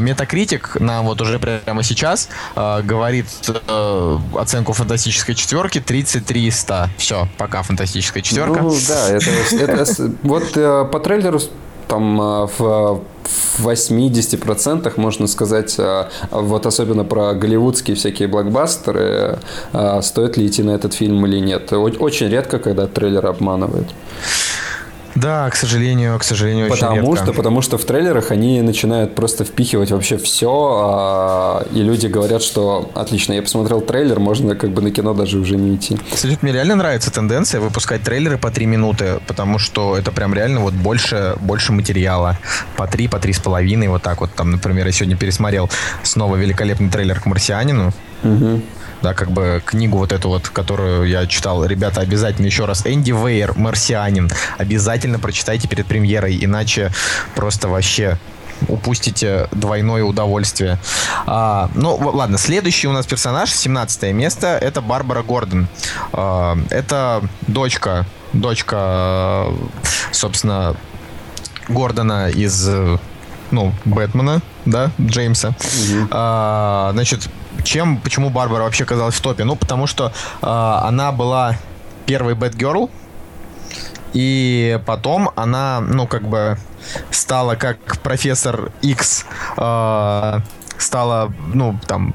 [0.00, 6.86] Метакритик нам вот уже прямо сейчас э, говорит э, оценку фантастической четверки 33 100.
[6.98, 8.62] Все, пока фантастическая Фантастическая четверка.
[8.62, 11.40] Ну да, это, это вот э, по трейлеру
[11.88, 13.00] там э, в
[13.58, 19.38] 80% можно сказать, э, вот особенно про голливудские всякие блокбастеры,
[20.02, 21.72] стоит ли идти на этот фильм или нет.
[21.72, 23.86] Очень редко, когда трейлер обманывает.
[25.16, 29.44] Да, к сожалению, к сожалению, потому очень что, потому что в трейлерах они начинают просто
[29.44, 34.82] впихивать вообще все, а, и люди говорят, что отлично, я посмотрел трейлер, можно как бы
[34.82, 35.98] на кино даже уже не идти.
[36.12, 40.60] Кстати, мне реально нравится тенденция выпускать трейлеры по три минуты, потому что это прям реально
[40.60, 42.38] вот больше, больше материала.
[42.76, 44.34] По три, по три с половиной, вот так вот.
[44.34, 45.70] Там, например, я сегодня пересмотрел
[46.02, 47.92] снова великолепный трейлер к «Марсианину».
[48.22, 48.62] Угу
[49.02, 51.64] да, как бы книгу вот эту вот, которую я читал.
[51.64, 52.86] Ребята, обязательно еще раз.
[52.86, 54.30] Энди Вейер, «Марсианин».
[54.58, 56.90] Обязательно прочитайте перед премьерой, иначе
[57.34, 58.18] просто вообще
[58.68, 60.78] упустите двойное удовольствие.
[61.26, 65.68] А, ну, ладно, следующий у нас персонаж, 17 место, это Барбара Гордон.
[66.12, 69.46] А, это дочка, дочка,
[70.10, 70.74] собственно,
[71.68, 72.68] Гордона из,
[73.50, 75.48] ну, Бэтмена, да, Джеймса.
[75.48, 76.08] Угу.
[76.10, 77.28] А, значит,
[77.62, 79.44] чем, почему Барбара вообще оказалась в топе?
[79.44, 81.56] Ну, потому что э, она была
[82.06, 82.90] первой Бэтгерл,
[84.12, 86.58] и потом она, ну, как бы
[87.10, 89.26] стала как профессор X,
[89.56, 90.40] э,
[90.78, 92.14] стала, ну, там,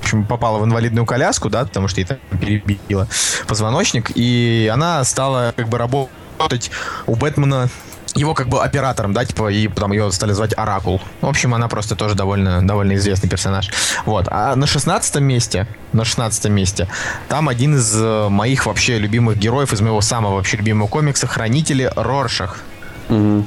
[0.00, 3.08] в общем, попала в инвалидную коляску, да, потому что ей там перебила
[3.46, 6.70] позвоночник, и она стала как бы работать
[7.06, 7.68] у Бэтмена
[8.14, 11.00] его как бы оператором, да, типа, и потом ее стали звать Оракул.
[11.20, 13.70] В общем, она просто тоже довольно, довольно известный персонаж.
[14.04, 14.26] Вот.
[14.30, 16.88] А на шестнадцатом месте, на шестнадцатом месте,
[17.28, 21.90] там один из э, моих вообще любимых героев, из моего самого вообще любимого комикса, Хранители
[21.94, 22.60] Роршах.
[23.08, 23.44] Угу.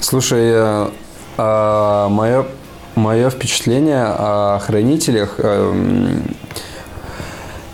[0.00, 0.88] Слушай, э,
[1.38, 2.46] а, мое,
[2.94, 5.34] мое впечатление о Хранителях...
[5.38, 6.20] Э,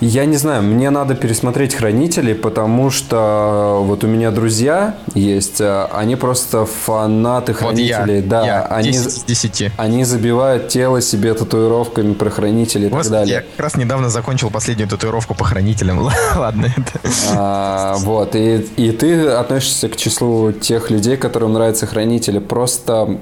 [0.02, 5.88] Я не знаю, мне надо пересмотреть «Хранители», потому что вот у меня друзья есть, а,
[5.92, 8.16] они просто фанаты «Хранителей».
[8.16, 9.72] Вот я, да, я, они, 10 из 10.
[9.76, 13.34] они забивают тело себе татуировками про «Хранителей» и так далее.
[13.36, 16.00] я как раз недавно закончил последнюю татуировку по хранителям.
[16.36, 17.08] Ладно, это...
[17.36, 22.40] А, вот, и, и ты относишься к числу тех людей, которым нравятся хранители.
[22.40, 23.18] Просто,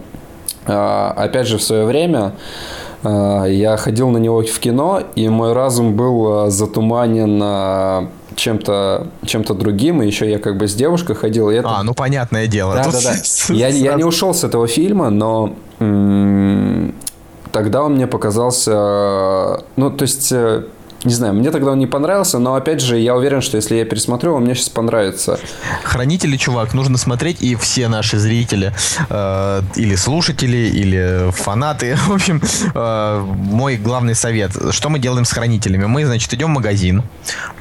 [0.65, 2.33] а, опять же, в свое время
[3.03, 9.55] я ходил на него в кино, и мой разум был а, затуманен а, чем-то чем-то
[9.55, 12.75] другим, и еще я как бы с девушкой ходил, и это А, ну понятное дело.
[12.75, 13.15] да, Тут да, да.
[13.55, 15.55] Я, я не ушел с этого фильма, но
[17.53, 19.65] тогда он мне показался...
[19.77, 20.65] Ну, то есть, э,
[21.05, 23.85] не знаю, мне тогда он не понравился, но, опять же, я уверен, что если я
[23.85, 25.39] пересмотрю, он мне сейчас понравится.
[25.83, 28.75] Хранители, чувак, нужно смотреть, и все наши зрители,
[29.09, 31.97] э, или слушатели, или фанаты.
[32.07, 32.43] В общем,
[32.75, 34.53] э, мой главный совет.
[34.73, 35.87] Что мы делаем с хранителями?
[35.87, 37.03] Мы, значит, идем в магазин,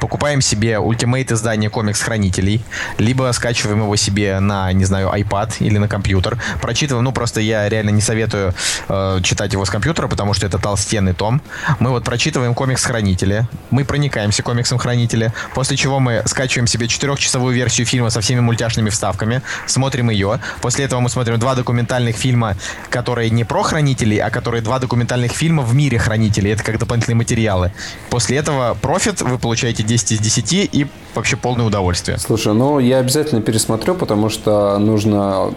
[0.00, 2.62] покупаем себе ультимейт издания комикс хранителей,
[2.98, 7.68] либо скачиваем его себе на, не знаю, iPad или на компьютер, прочитываем, ну, просто я
[7.70, 8.52] реально не советую
[8.88, 11.40] э, читать его с компьютера, потому что это толстенный том.
[11.78, 12.82] Мы вот прочитываем комикс
[13.30, 18.40] хранители, мы проникаемся комиксом хранители, после чего мы скачиваем себе четырехчасовую версию фильма со всеми
[18.40, 20.40] мультяшными вставками, смотрим ее.
[20.60, 22.56] После этого мы смотрим два документальных фильма,
[22.90, 26.52] которые не про хранителей, а которые два документальных фильма в мире хранителей.
[26.52, 27.72] Это как дополнительные материалы.
[28.10, 32.18] После этого профит вы получаете 10 из 10 и вообще полное удовольствие.
[32.18, 35.52] Слушай, ну, я обязательно пересмотрю, потому что нужно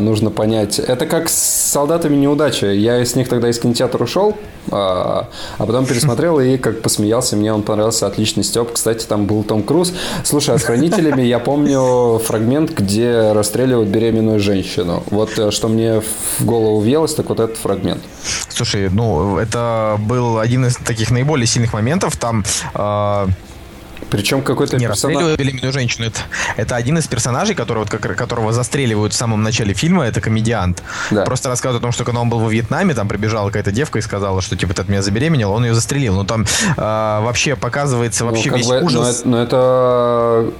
[0.00, 0.78] нужно понять.
[0.78, 1.34] Это как с
[1.72, 2.64] солдатами неудачи.
[2.64, 4.36] Я с них тогда из кинотеатра ушел,
[4.70, 5.28] а,
[5.58, 7.36] а потом пересмотрел и как посмеялся.
[7.36, 8.06] Мне он понравился.
[8.06, 8.72] Отличный Степ.
[8.72, 9.92] Кстати, там был Том Круз.
[10.24, 15.02] Слушай, а с хранителями я помню фрагмент, где расстреливают беременную женщину.
[15.10, 18.02] Вот э, что мне в голову въелось, так вот этот фрагмент.
[18.48, 22.16] Слушай, ну, это был один из таких наиболее сильных моментов.
[22.16, 22.44] Там
[22.74, 23.26] э,
[24.10, 25.14] Причем какой-то не персонаж...
[25.16, 26.06] расстреливают беременную женщину.
[26.06, 26.20] Это,
[26.56, 30.04] это один из персонажей, который, вот, как- которого застреливают в самом начале фильма.
[30.04, 30.82] Это комедиант.
[31.10, 31.24] Да.
[31.24, 34.02] Просто рассказывает о том, что когда он был во Вьетнаме, там прибежала какая-то девка и
[34.02, 36.14] сказала, что типа ты от меня забеременел, он ее застрелил.
[36.14, 36.42] Ну там
[36.76, 39.20] э, вообще показывается Ну, вообще как весь бы, но ужас.
[39.20, 40.52] это- Но это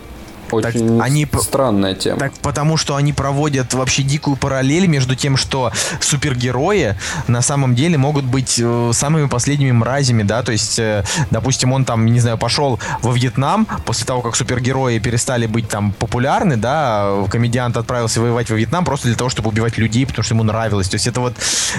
[0.57, 2.19] очень они п- странная тема.
[2.19, 6.97] Так потому что они проводят вообще дикую параллель между тем, что супергерои
[7.29, 11.85] на самом деле могут быть э, самыми последними мразями, да, то есть, э, допустим, он
[11.85, 17.09] там, не знаю, пошел во Вьетнам после того, как супергерои перестали быть там популярны, да,
[17.31, 20.89] комедиант отправился воевать во Вьетнам просто для того, чтобы убивать людей, потому что ему нравилось.
[20.89, 21.35] То есть это вот,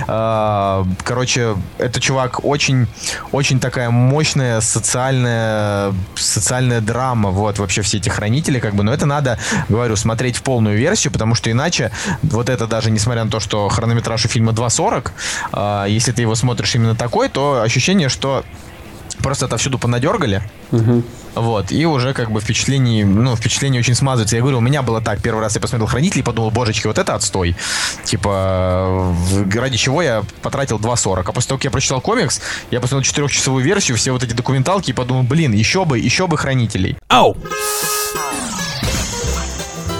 [0.08, 2.88] э, короче, это чувак очень,
[3.32, 9.06] очень такая мощная социальная, социальная драма, вот вообще все эти хранители, как бы, но это
[9.06, 9.38] надо,
[9.68, 11.92] говорю, смотреть в полную версию, потому что иначе
[12.22, 15.12] вот это даже несмотря на то, что хронометраж у фильма 2.40,
[15.52, 18.46] э, если ты его смотришь именно такой, то ощущение, что
[19.22, 20.42] просто отовсюду понадергали.
[21.36, 24.36] Вот, и уже как бы впечатление, ну, впечатление очень смазывается.
[24.36, 26.98] Я говорю, у меня было так, первый раз я посмотрел «Хранители» и подумал, божечки, вот
[26.98, 27.56] это отстой.
[28.04, 29.16] Типа,
[29.56, 31.24] ради чего я потратил 2.40.
[31.26, 32.40] А после того, как я прочитал комикс,
[32.72, 36.38] я посмотрел четырехчасовую версию, все вот эти документалки и подумал, блин, еще бы, еще бы
[36.38, 36.98] «Хранителей».
[37.08, 37.36] Ау!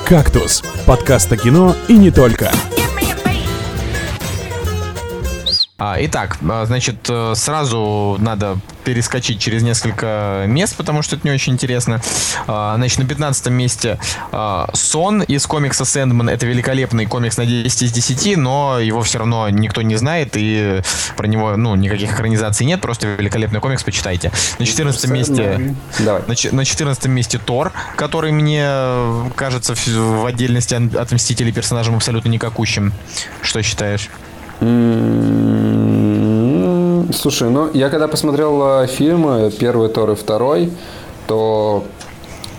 [0.06, 2.52] «Кактус»– подкаст о кино и не только.
[5.80, 11.54] Итак, а, значит, э, сразу надо перескочить через несколько мест, потому что это не очень
[11.54, 12.00] интересно.
[12.48, 14.00] А, Значит, на 15 месте
[14.32, 16.30] а, Сон из комикса Сэндман.
[16.30, 20.82] Это великолепный комикс на 10 из 10, но его все равно никто не знает, и
[21.18, 24.32] про него, ну, никаких экранизаций нет, просто великолепный комикс, почитайте.
[24.60, 25.76] На 14 месте...
[26.00, 26.22] Давай.
[26.28, 28.64] На, че- на 14 месте Тор, который мне
[29.36, 32.94] кажется в, отдельности от, от Мстителей персонажем абсолютно никакущим.
[33.42, 34.10] Что считаешь?
[37.14, 40.72] Слушай, ну я когда посмотрел э, фильмы, первый Тор и второй,
[41.28, 41.84] то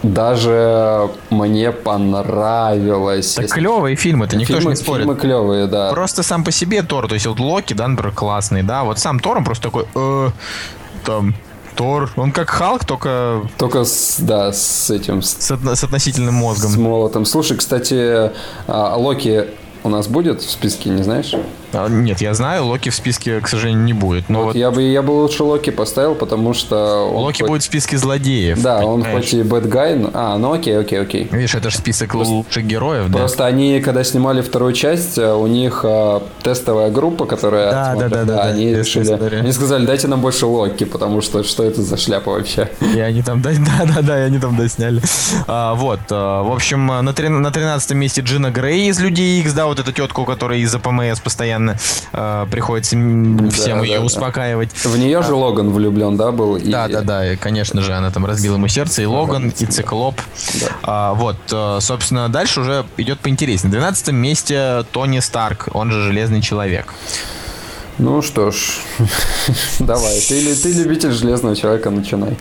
[0.02, 3.34] даже мне понравилось.
[3.34, 5.04] Так Если- клевые фильмы, это никто же фильмы, не спорит.
[5.04, 5.90] фильмы клевые, да.
[5.92, 9.18] Просто сам по себе Тор, то есть вот Локи, да, например, классный, да, вот сам
[9.18, 10.28] Тор, он просто такой, э,
[11.04, 11.34] там,
[11.74, 16.34] Тор, он как Халк, только Только с, да, с этим, с, с, отно- с относительным
[16.34, 16.70] мозгом.
[16.70, 17.24] с молотом.
[17.24, 18.30] Слушай, кстати,
[18.68, 19.46] а, Локи
[19.82, 21.34] у нас будет в списке, не знаешь?
[21.74, 24.28] А, Нет, я знаю, Локи в списке, к сожалению, не будет.
[24.28, 27.62] Но вот, Я бы я бы лучше Локи поставил, потому что он Локи хоть- будет
[27.62, 28.60] в списке злодеев.
[28.62, 29.24] Да, он понимаешь?
[29.24, 30.10] хоть и guy, но...
[30.14, 31.28] А, ну окей, окей, окей.
[31.30, 33.18] Видишь, это же список лучших героев, да.
[33.18, 37.70] Просто они, когда снимали вторую часть, э, у них э, тестовая группа, которая...
[37.70, 39.14] Да, смотрит, да, да, да, да, они тестовая решили...
[39.14, 39.38] история.
[39.40, 42.70] Они сказали, дайте нам больше Локи, потому что что это за шляпа вообще?
[42.80, 45.02] И они там, да, да, да, да, и они там досняли.
[45.46, 49.52] А, вот, а, в общем, на, трин- на 13 месте Джина Грей из Людей Икс,
[49.52, 51.76] да, вот эта тетка, у которой из-за ПМС постоянно постоянно
[52.12, 54.04] э, приходится всем Да, ее да, да.
[54.04, 54.70] успокаивать.
[54.84, 56.56] В нее же Логан влюблен, да, был?
[56.56, 59.66] И- Да, да, да, и, конечно же, она там разбила ему сердце, и Логан, и
[59.66, 60.20] Циклоп.
[60.60, 60.66] Да.
[60.82, 63.72] А, вот, э, собственно, дальше уже идет поинтереснее.
[63.72, 66.92] На 12 месте Тони Старк, он же Железный Человек.
[67.96, 68.80] Ну что ж,
[69.78, 72.36] давай, ты, ты любитель Железного Человека, начинай.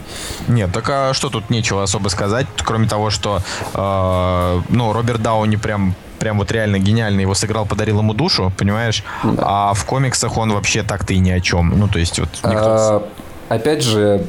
[0.48, 3.40] Нет, так а что тут нечего особо сказать, кроме того, что,
[3.72, 9.04] э, ну, Роберт Дауни прям прям вот реально гениально его сыграл, подарил ему душу, понимаешь?
[9.38, 11.78] А в комиксах он вообще так-то и ни о чем.
[11.78, 12.58] Ну, то есть вот никто...
[12.58, 13.08] А,
[13.48, 14.24] опять же,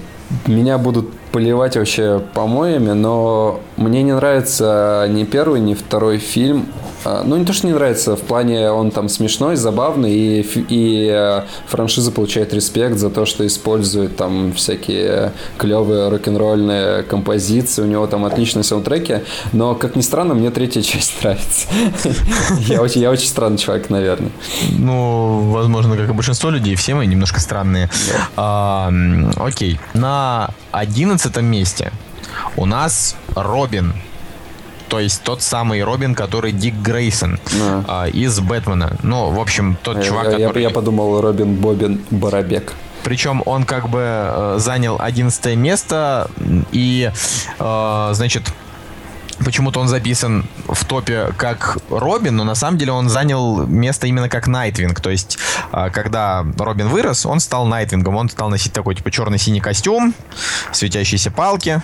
[0.46, 6.68] меня будут поливать вообще помоями, но мне не нравится ни первый, ни второй фильм.
[7.04, 11.10] А, Ну, не то, что не нравится, в плане он там смешной, забавный, и, и
[11.14, 18.08] э, франшиза получает респект за то, что использует там всякие клевые рок-н-ролльные композиции, у него
[18.08, 19.20] там отличные саундтреки,
[19.52, 21.68] но, как ни странно, мне третья часть нравится.
[22.60, 24.32] Я очень, я очень странный человек, наверное.
[24.80, 27.90] Ну, возможно, как и большинство людей, все мы немножко странные.
[28.38, 28.90] А,
[29.36, 29.82] окей.
[29.94, 30.50] На
[30.80, 31.92] одиннадцатом месте
[32.58, 33.94] у нас Робин.
[34.88, 37.40] То есть тот самый Робин, который Дик Грейсон
[37.88, 38.98] а, из Бэтмена.
[39.02, 40.64] Ну, в общем, тот чувак, Я- я, который...
[40.64, 42.74] я подумал, Робин Бобин Барабек.
[43.04, 46.28] Причем он как бы э, занял 11 место
[46.72, 47.12] и,
[47.60, 48.44] э, значит,
[49.44, 54.30] почему-то он записан в топе как Робин, но на самом деле он занял место именно
[54.30, 55.00] как Найтвинг.
[55.00, 55.38] То есть,
[55.72, 58.16] э, когда Робин вырос, он стал Найтвингом.
[58.16, 60.14] Он стал носить такой типа черно-синий костюм,
[60.72, 61.82] светящиеся палки.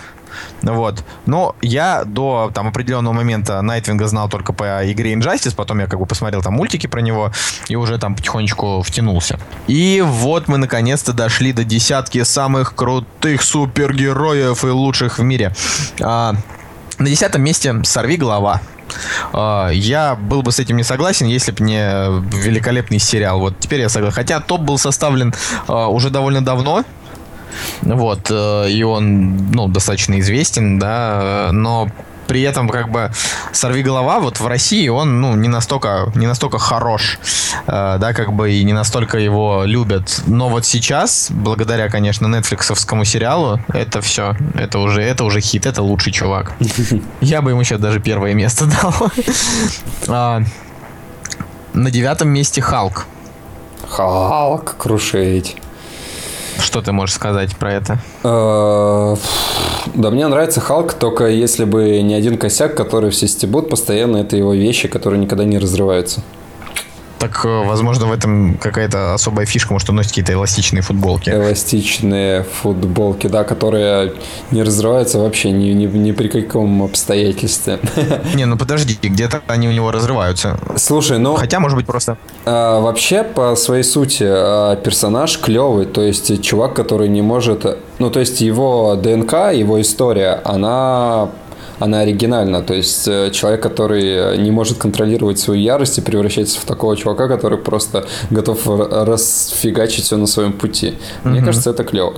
[0.62, 1.04] Вот.
[1.26, 5.98] Но я до там определенного момента Найтвинга знал только по игре Injustice, потом я как
[5.98, 7.32] бы посмотрел там мультики про него
[7.68, 9.38] и уже там потихонечку втянулся.
[9.66, 15.52] И вот мы наконец-то дошли до десятки самых крутых супергероев и лучших в мире.
[16.00, 16.34] А,
[16.98, 18.60] на десятом месте «Сорви голова».
[19.32, 21.80] А, Я был бы с этим не согласен, если бы не
[22.44, 23.40] великолепный сериал.
[23.40, 24.14] Вот теперь я согласен.
[24.14, 25.34] Хотя топ был составлен
[25.66, 26.84] а, уже довольно давно.
[27.82, 31.90] Вот, э, и он, ну, достаточно известен, да, но
[32.26, 33.10] при этом, как бы,
[33.52, 37.18] «Сорви голова» вот в России, он, ну, не настолько, не настолько хорош,
[37.66, 40.22] э, да, как бы, и не настолько его любят.
[40.26, 45.82] Но вот сейчас, благодаря, конечно, нетфликсовскому сериалу, это все, это уже, это уже хит, это
[45.82, 46.52] лучший чувак.
[47.20, 48.94] Я бы ему сейчас даже первое место дал.
[50.08, 50.42] А,
[51.74, 53.06] На девятом месте Халк.
[53.88, 55.56] Халк крушить.
[56.58, 57.98] Что ты можешь сказать про это?
[58.24, 59.16] Э,
[59.94, 64.36] Да, мне нравится Халк, только если бы не один косяк, который все стебут, постоянно это
[64.36, 66.22] его вещи, которые никогда не разрываются.
[67.22, 71.30] Так, э, возможно, в этом какая-то особая фишка, может, он носит какие-то эластичные футболки.
[71.30, 74.14] Эластичные футболки, да, которые
[74.50, 77.78] не разрываются вообще ни, ни, ни при каком обстоятельстве.
[78.34, 80.58] Не, ну подожди, где-то они у него разрываются.
[80.76, 81.36] Слушай, ну...
[81.36, 82.16] Хотя, может быть, просто...
[82.44, 87.64] А, вообще, по своей сути, а, персонаж клевый, то есть чувак, который не может...
[88.00, 91.30] Ну, то есть его ДНК, его история, она
[91.82, 92.62] она оригинальна.
[92.62, 97.28] То есть э, человек, который не может контролировать свою ярость и превращается в такого чувака,
[97.28, 100.94] который просто готов расфигачить все на своем пути.
[101.24, 102.14] Мне кажется, это клево.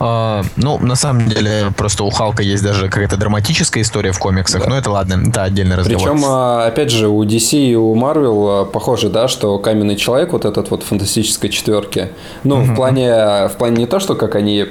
[0.00, 4.66] э, ну, на самом деле, просто у Халка есть даже какая-то драматическая история в комиксах,
[4.66, 6.12] но это ладно, это отдельный разговор.
[6.12, 10.32] Причем, а, опять же, у DC и у Marvel а, похоже, да, что каменный человек,
[10.32, 12.10] вот этот вот фантастической четверки,
[12.44, 14.68] ну, в плане, в плане не то, что как они а,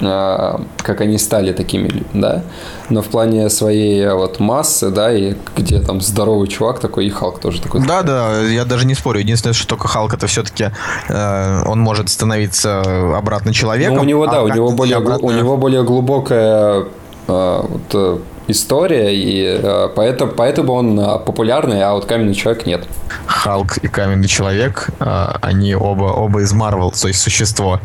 [0.00, 2.42] как они стали такими, да,
[2.88, 7.10] но в плане своей а, вот массы, да, и где там здоровый чувак такой, и
[7.10, 7.86] Халк тоже такой.
[7.86, 9.20] Да, да, я даже не спорю.
[9.20, 10.70] Единственное, что только Халк это все-таки
[11.08, 13.96] он может становиться обратно человеком.
[13.96, 16.86] Ну, у него, а да, у него, более, обратно- у него более глубокая
[17.28, 22.66] а, вот, э, история, и а, поэтому, поэтому он а, популярный, а вот каменный человек
[22.66, 22.86] нет.
[23.26, 27.80] Халк и Каменный Человек, а, они оба, оба из Марвел, то есть существо.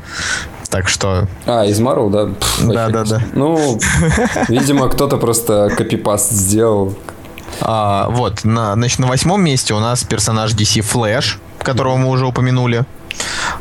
[0.75, 2.27] Так что А, из Марвел, да?
[2.61, 3.21] Да, да, да.
[3.33, 3.79] Ну,
[4.49, 6.93] видимо, кто-то просто копипаст сделал.
[7.61, 12.25] А, вот, на, значит, на восьмом месте у нас персонаж DC Флэш, которого мы уже
[12.25, 12.83] упомянули.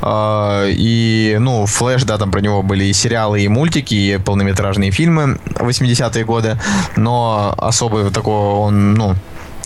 [0.00, 4.90] А, и, ну, Флэш, да, там про него были и сериалы, и мультики, и полнометражные
[4.90, 6.58] фильмы 80-е годы,
[6.96, 9.14] но особо такого он, ну,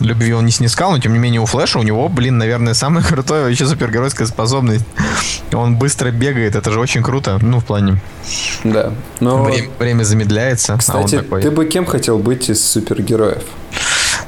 [0.00, 3.04] любви он не снискал, но тем не менее у Флэша у него, блин, наверное, самая
[3.08, 4.84] крутая вообще супергеройская способность.
[5.52, 8.00] Он быстро бегает, это же очень круто, ну, в плане
[8.64, 8.92] Да.
[9.20, 11.42] Но, время, время замедляется, а кстати, такой...
[11.42, 13.42] ты бы кем хотел быть из супергероев?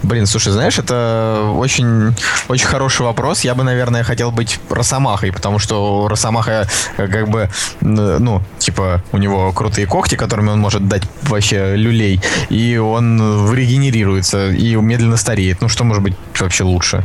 [0.02, 2.14] Блин, слушай, знаешь, это очень,
[2.48, 3.42] очень хороший вопрос.
[3.42, 9.18] Я бы, наверное, хотел быть Росомахой, потому что Росомаха, э, как бы, ну, типа, у
[9.18, 15.60] него крутые когти, которыми он может дать вообще люлей, и он регенерируется и медленно стареет.
[15.60, 17.04] Ну, что может быть вообще лучше?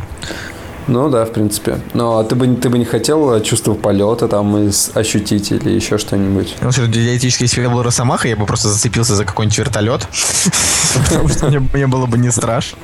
[0.87, 1.79] Ну да, в принципе.
[1.93, 4.55] Но ты бы, ты бы не хотел чувство полета там
[4.93, 6.55] ощутить или еще что-нибудь?
[6.61, 10.07] Ну, что, если бы я был Росомаха, я бы просто зацепился за какой-нибудь вертолет.
[11.09, 12.77] Потому что мне было бы не страшно.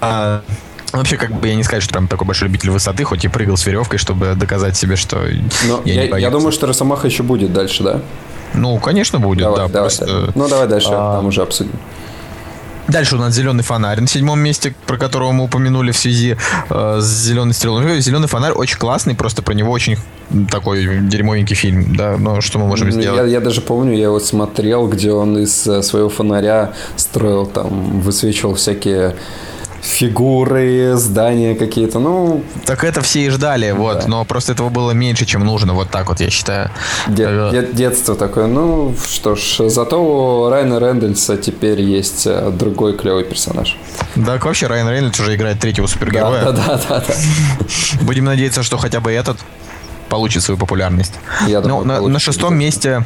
[0.00, 0.42] А,
[0.92, 3.56] Вообще, как бы я не сказать, что прям такой большой любитель высоты, хоть и прыгал
[3.56, 5.16] с веревкой, чтобы доказать себе, что
[5.66, 8.00] Но я, я, не я думаю, что Росомаха еще будет дальше, да?
[8.54, 9.68] Ну, конечно, будет, давай, да.
[9.68, 10.06] Давай, просто...
[10.06, 10.30] давай.
[10.36, 11.16] Ну, давай дальше, а...
[11.16, 11.72] там уже обсудим.
[12.88, 16.36] Дальше у нас зеленый фонарь на седьмом месте, про которого мы упомянули в связи
[16.70, 18.00] э, с зеленой стрелой.
[18.00, 19.96] Зеленый фонарь очень классный, просто про него очень
[20.50, 23.20] такой дерьмовенький фильм, да, но что мы можем сделать?
[23.20, 28.00] Я, я даже помню, я его смотрел, где он из э, своего фонаря строил там,
[28.00, 29.16] высвечивал всякие
[29.84, 32.42] фигуры, здания какие-то, ну...
[32.64, 34.08] Так это все и ждали, вот, да.
[34.08, 36.70] но просто этого было меньше, чем нужно, вот так вот, я считаю.
[37.06, 42.50] Де- э, де- детство такое, ну, что ж, зато у Райана Рэндальса теперь есть э,
[42.50, 43.76] другой клевый персонаж.
[44.16, 46.44] Да, вообще Райан Рейнольдс уже играет третьего супергероя.
[46.44, 47.14] Да, да, да, да.
[48.02, 49.36] Будем надеяться, что хотя бы этот
[50.08, 51.12] получит свою популярность.
[51.46, 53.04] Я думаю, ну, на, на шестом месте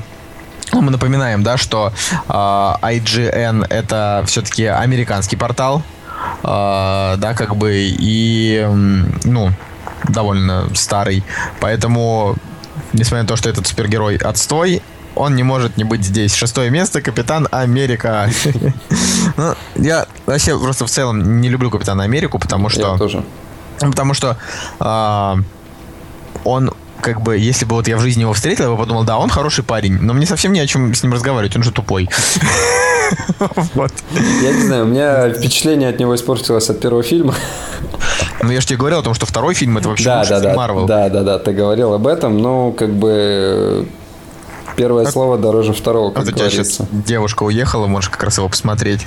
[0.73, 1.93] мы напоминаем, да, что
[2.29, 5.83] э, IGN это все-таки американский портал,
[6.43, 8.67] да, как бы, и,
[9.25, 9.51] ну,
[10.09, 11.23] довольно старый.
[11.61, 12.37] Поэтому,
[12.93, 14.83] несмотря на то, что этот супергерой отстой,
[15.15, 16.35] он не может не быть здесь.
[16.35, 18.31] Шестое место Капитан Америка.
[19.37, 22.99] Ну, я вообще просто в целом не люблю Капитана Америку, потому что...
[23.79, 24.37] Потому что
[24.81, 25.37] а,
[26.43, 29.19] он как бы, если бы вот я в жизни его встретил, я бы подумал, да,
[29.19, 32.09] он хороший парень, но мне совсем не о чем с ним разговаривать, он же тупой.
[33.73, 33.91] Вот.
[34.43, 37.35] Я не знаю, у меня впечатление от него испортилось от первого фильма.
[38.43, 40.85] Ну, я же тебе говорил о том, что второй фильм это вообще да, да, Марвел.
[40.85, 43.89] Да, да, да, ты говорил об этом, но как бы
[44.77, 46.87] первое слово дороже второго, как вот говорится.
[46.93, 49.07] Девушка уехала, можешь как раз его посмотреть.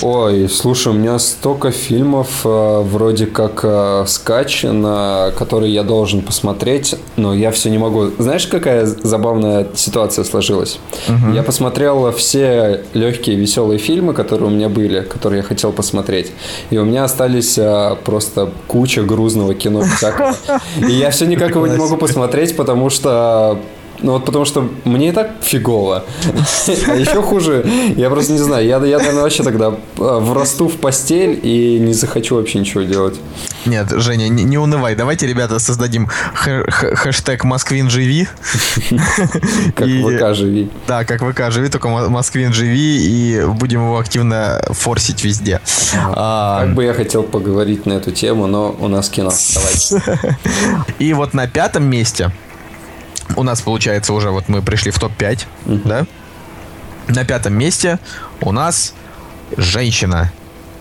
[0.00, 6.94] Ой, слушай, у меня столько фильмов э, вроде как э, скачано, которые я должен посмотреть,
[7.16, 8.10] но я все не могу.
[8.18, 10.78] Знаешь, какая забавная ситуация сложилась?
[11.08, 11.32] Угу.
[11.34, 16.32] Я посмотрел все легкие веселые фильмы, которые у меня были, которые я хотел посмотреть,
[16.70, 20.34] и у меня остались э, просто куча грузного кино всякого.
[20.88, 23.58] И я все никак его не могу посмотреть, потому что
[24.02, 26.04] ну вот потому что мне и так фигово.
[26.86, 27.64] А еще хуже,
[27.96, 31.92] я просто не знаю, я, я наверное, вообще тогда а, врасту в постель и не
[31.92, 33.18] захочу вообще ничего делать.
[33.64, 34.94] Нет, Женя, не, не унывай.
[34.94, 38.26] Давайте, ребята, создадим хэштег Москвин живи.
[39.74, 40.68] Как ВК живи.
[40.86, 45.60] Да, как ВК живи, только Москвин живи, и будем его активно форсить везде.
[45.94, 49.32] А, как бы я хотел поговорить на эту тему, но у нас кино.
[49.54, 50.36] Давайте.
[50.98, 52.32] И вот на пятом месте
[53.36, 55.80] у нас получается уже вот мы пришли в топ-5, угу.
[55.84, 56.06] да?
[57.08, 57.98] На пятом месте
[58.40, 58.94] у нас
[59.56, 60.32] женщина.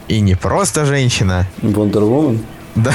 [0.07, 1.47] И не просто женщина.
[1.61, 2.39] Wonder Woman?
[2.75, 2.93] Да,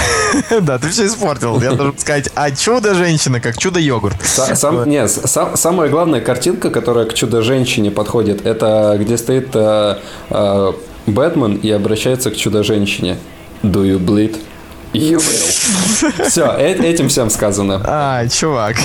[0.61, 1.61] да, ты все испортил.
[1.61, 4.17] Я должен сказать, а чудо-женщина, как чудо-йогурт.
[4.25, 9.99] Сам, нет, сам, самая главная картинка, которая к чудо-женщине подходит, это где стоит э,
[10.31, 10.73] э,
[11.07, 13.19] Бэтмен и обращается к чудо-женщине.
[13.63, 14.39] Do you bleed?
[14.93, 16.29] You will.
[16.29, 17.83] Все, э, этим всем сказано.
[17.85, 18.77] А, чувак.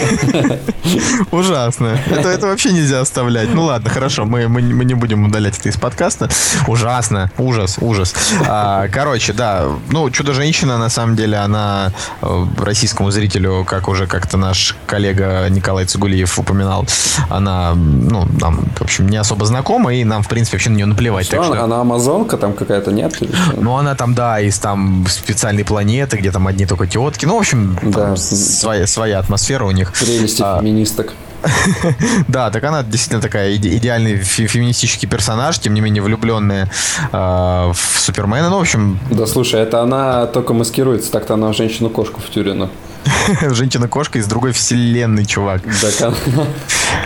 [1.32, 2.00] Ужасно.
[2.10, 3.54] Это, это вообще нельзя оставлять.
[3.54, 6.30] Ну ладно, хорошо, мы, мы, мы не будем удалять это из подкаста.
[6.68, 7.32] Ужасно.
[7.38, 8.14] Ужас, ужас.
[8.48, 9.68] А, короче, да.
[9.90, 15.86] Ну, Чудо-женщина, на самом деле, она э, российскому зрителю, как уже как-то наш коллега Николай
[15.86, 16.86] Цигулиев упоминал,
[17.30, 20.86] она, ну, нам, в общем, не особо знакома, и нам, в принципе, вообще на нее
[20.88, 21.28] наплевать.
[21.28, 21.64] Что, так она, что...
[21.66, 23.18] она амазонка там какая-то, нет?
[23.56, 27.26] Ну, она там, да, из там специальной планеты планеты, где там одни только тетки.
[27.26, 28.16] Ну, в общем, да.
[28.16, 29.92] своя, своя атмосфера у них.
[29.94, 31.14] Прелести а, феминисток.
[32.28, 36.70] Да, так она действительно такая идеальный феминистический персонаж, тем не менее влюбленная
[37.12, 38.50] в Супермена.
[38.50, 39.00] Ну, в общем...
[39.10, 42.70] Да, слушай, это она только маскируется, так-то она женщину-кошку втюрена.
[43.42, 45.62] Женщина-кошка из другой вселенной, чувак.
[45.82, 46.14] Да,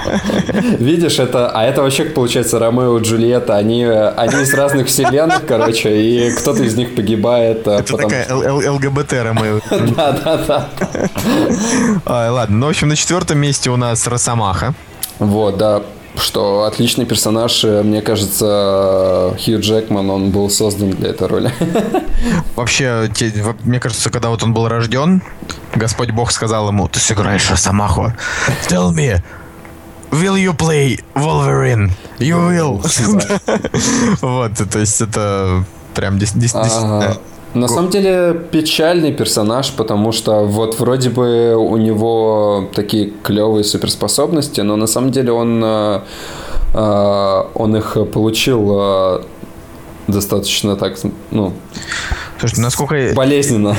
[0.80, 6.02] Видишь, это, а это вообще, получается, Ромео и Джульетта, они, они из разных вселенных, короче,
[6.02, 7.68] и кто-то из них погибает.
[7.68, 8.10] А это потом...
[8.10, 9.60] такая ЛГБТ Ромео.
[9.96, 10.70] Да, да,
[12.06, 12.32] да.
[12.32, 14.74] Ладно, ну, в общем, на четвертом месте у нас Росомаха.
[15.20, 15.84] Вот, да,
[16.18, 21.52] что отличный персонаж, э, мне кажется, Хью Джекман, он был создан для этой роли.
[22.56, 23.10] Вообще,
[23.64, 25.22] мне кажется, когда вот он был рожден,
[25.74, 28.14] Господь Бог сказал ему, ты сыграешь Росомаху.
[28.68, 29.22] Tell me,
[30.12, 31.92] will you play Wolverine?
[32.20, 32.82] You will.
[34.22, 37.18] вот, то есть это прям действительно
[37.56, 44.62] на самом деле печальный персонаж, потому что вот вроде бы у него такие клевые суперспособности,
[44.62, 46.02] но на самом деле он, э,
[46.74, 49.22] э, он их получил э,
[50.08, 50.98] достаточно так,
[51.32, 51.54] ну,
[52.40, 53.14] Слушай, насколько...
[53.16, 53.78] Болезненно.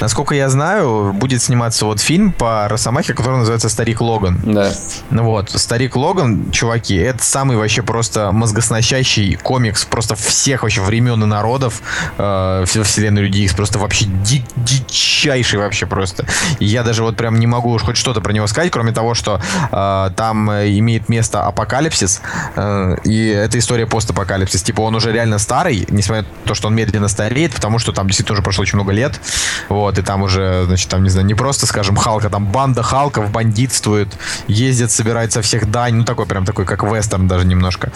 [0.00, 4.38] Насколько я знаю, будет сниматься вот фильм по Росомахе, который называется «Старик Логан».
[4.44, 4.72] Да.
[5.10, 11.22] Ну вот, «Старик Логан», чуваки, это самый вообще просто мозгосносящий комикс просто всех вообще времен
[11.22, 11.82] и народов
[12.18, 13.54] э, вселенной Людей Икс.
[13.54, 16.26] Просто вообще ди дичайший вообще просто.
[16.58, 19.14] И я даже вот прям не могу уж хоть что-то про него сказать, кроме того,
[19.14, 19.40] что
[19.70, 22.20] э, там имеет место апокалипсис,
[22.56, 24.62] э, и это история постапокалипсис.
[24.62, 28.06] Типа он уже реально старый, несмотря на то, что он медленно стареет, потому что там
[28.06, 29.20] действительно уже прошло очень много лет.
[29.68, 33.30] Вот, и там уже, значит, там, не знаю, не просто, скажем, Халка, там банда Халков
[33.30, 34.08] бандитствует,
[34.48, 37.92] ездит, собирает со всех дань, ну такой прям такой, как вестерн даже немножко.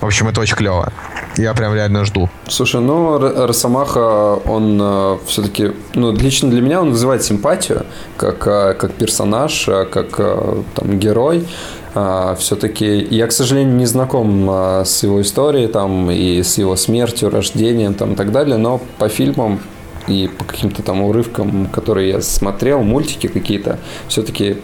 [0.00, 0.92] В общем, это очень клево.
[1.36, 2.28] Я прям реально жду.
[2.48, 7.86] Слушай, ну, Росомаха, он э, все-таки, ну, лично для меня он вызывает симпатию,
[8.16, 11.46] как, э, как персонаж, э, как э, там герой.
[11.92, 16.76] Uh, все-таки я, к сожалению, не знаком uh, с его историей там и с его
[16.76, 19.60] смертью, рождением там и так далее, но по фильмам
[20.06, 24.58] и по каким-то там урывкам, которые я смотрел, мультики какие-то, все-таки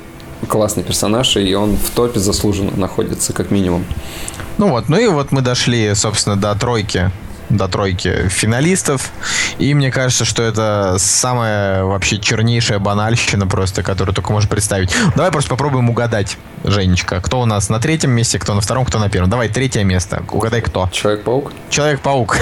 [0.49, 3.85] классный персонаж, и он в топе заслуженно находится, как минимум.
[4.59, 7.11] Ну вот, ну и вот мы дошли, собственно, до тройки
[7.49, 9.11] до тройки финалистов.
[9.59, 14.95] И мне кажется, что это самая вообще чернейшая банальщина просто, которую только можно представить.
[15.15, 17.21] Давай просто попробуем угадать, Женечка.
[17.21, 19.31] Кто у нас на третьем месте, кто на втором, кто на первом.
[19.31, 20.23] Давай, третье место.
[20.31, 20.89] Угадай, кто.
[20.93, 21.53] Человек-паук?
[21.71, 22.37] Человек-паук.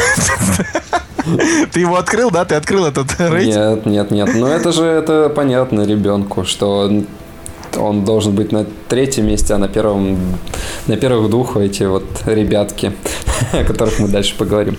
[1.73, 2.45] Ты его открыл, да?
[2.45, 3.87] Ты открыл этот рейтинг?
[3.87, 4.31] Нет, нет, нет.
[4.35, 6.91] Ну это же это понятно ребенку, что
[7.77, 10.18] он должен быть на третьем месте, а на первом,
[10.87, 12.93] на первых двух эти вот ребятки,
[13.53, 14.77] о которых мы дальше поговорим.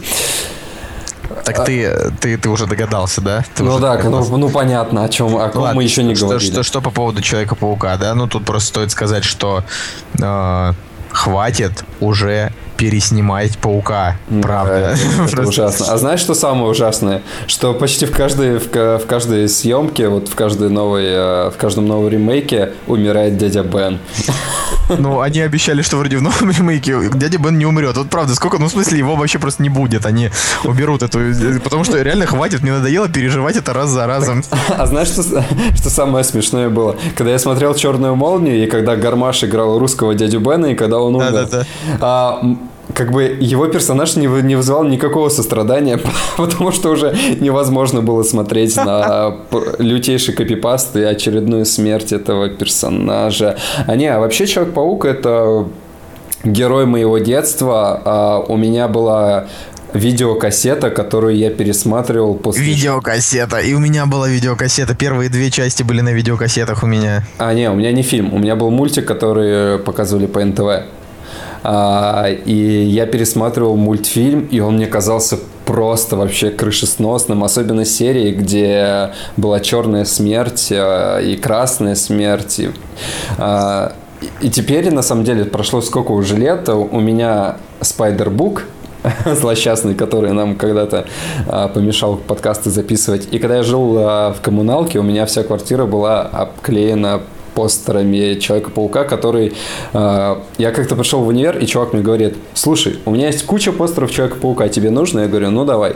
[1.43, 3.43] Так ты, ты, ты уже догадался, да?
[3.55, 6.27] Ты ну да, ну, ну понятно, о чем, о ком Ладно, мы еще не что,
[6.27, 6.51] говорили.
[6.51, 8.15] Что, что по поводу Человека-паука, да?
[8.15, 9.63] Ну тут просто стоит сказать, что
[10.19, 10.73] э,
[11.11, 14.17] хватит уже переснимать паука.
[14.41, 14.73] Правда.
[14.73, 15.85] Это, это ужасно.
[15.89, 17.21] А знаешь, что самое ужасное?
[17.47, 21.87] Что почти в каждой, в, в каждой съемке, вот в каждой новой, э, в каждом
[21.87, 23.99] новом ремейке умирает дядя Бен.
[24.99, 27.97] Ну, они обещали, что вроде в новом ремейке дядя Бен не умрет.
[27.97, 30.05] Вот правда, сколько, ну, в смысле, его вообще просто не будет.
[30.05, 30.29] Они
[30.63, 31.19] уберут эту...
[31.63, 34.43] Потому что реально хватит, мне надоело переживать это раз за разом.
[34.77, 36.95] А знаешь, что, что самое смешное было?
[37.15, 41.15] Когда я смотрел «Черную молнию», и когда Гармаш играл русского дядю Бена, и когда он
[41.15, 41.65] умер, да, да, да.
[42.01, 42.41] А,
[42.95, 45.99] как бы его персонаж не, не вызывал никакого сострадания,
[46.37, 49.35] потому что уже невозможно было смотреть на
[49.79, 53.57] лютейший копипаст и очередную смерть этого персонажа.
[53.85, 55.67] А не, а вообще Человек-паук это
[56.45, 58.01] герой моего детства.
[58.05, 59.47] А у меня была
[59.93, 62.63] видеокассета, которую я пересматривал после...
[62.63, 63.59] Видеокассета.
[63.59, 64.95] И у меня была видеокассета.
[64.95, 67.23] Первые две части были на видеокассетах у меня.
[67.37, 68.33] А, не, у меня не фильм.
[68.33, 70.85] У меня был мультик, который показывали по НТВ.
[71.67, 79.13] А, и я пересматривал мультфильм, и он мне казался просто вообще крышесносным, особенно серии, где
[79.35, 82.59] была черная смерть а, и красная смерть.
[82.59, 82.69] И,
[83.39, 83.93] а,
[84.41, 88.61] и теперь, на самом деле, прошло сколько уже лет, у меня Spider-Book,
[89.35, 91.05] злосчастный, который нам когда-то
[91.47, 93.27] а, помешал подкасты записывать.
[93.31, 97.21] И когда я жил а, в коммуналке, у меня вся квартира была обклеена
[97.55, 99.53] постерами Человека-паука, который...
[99.93, 103.71] Э, я как-то пришел в универ, и чувак мне говорит, слушай, у меня есть куча
[103.71, 105.21] постеров Человека-паука, тебе нужно?
[105.21, 105.95] Я говорю, ну давай.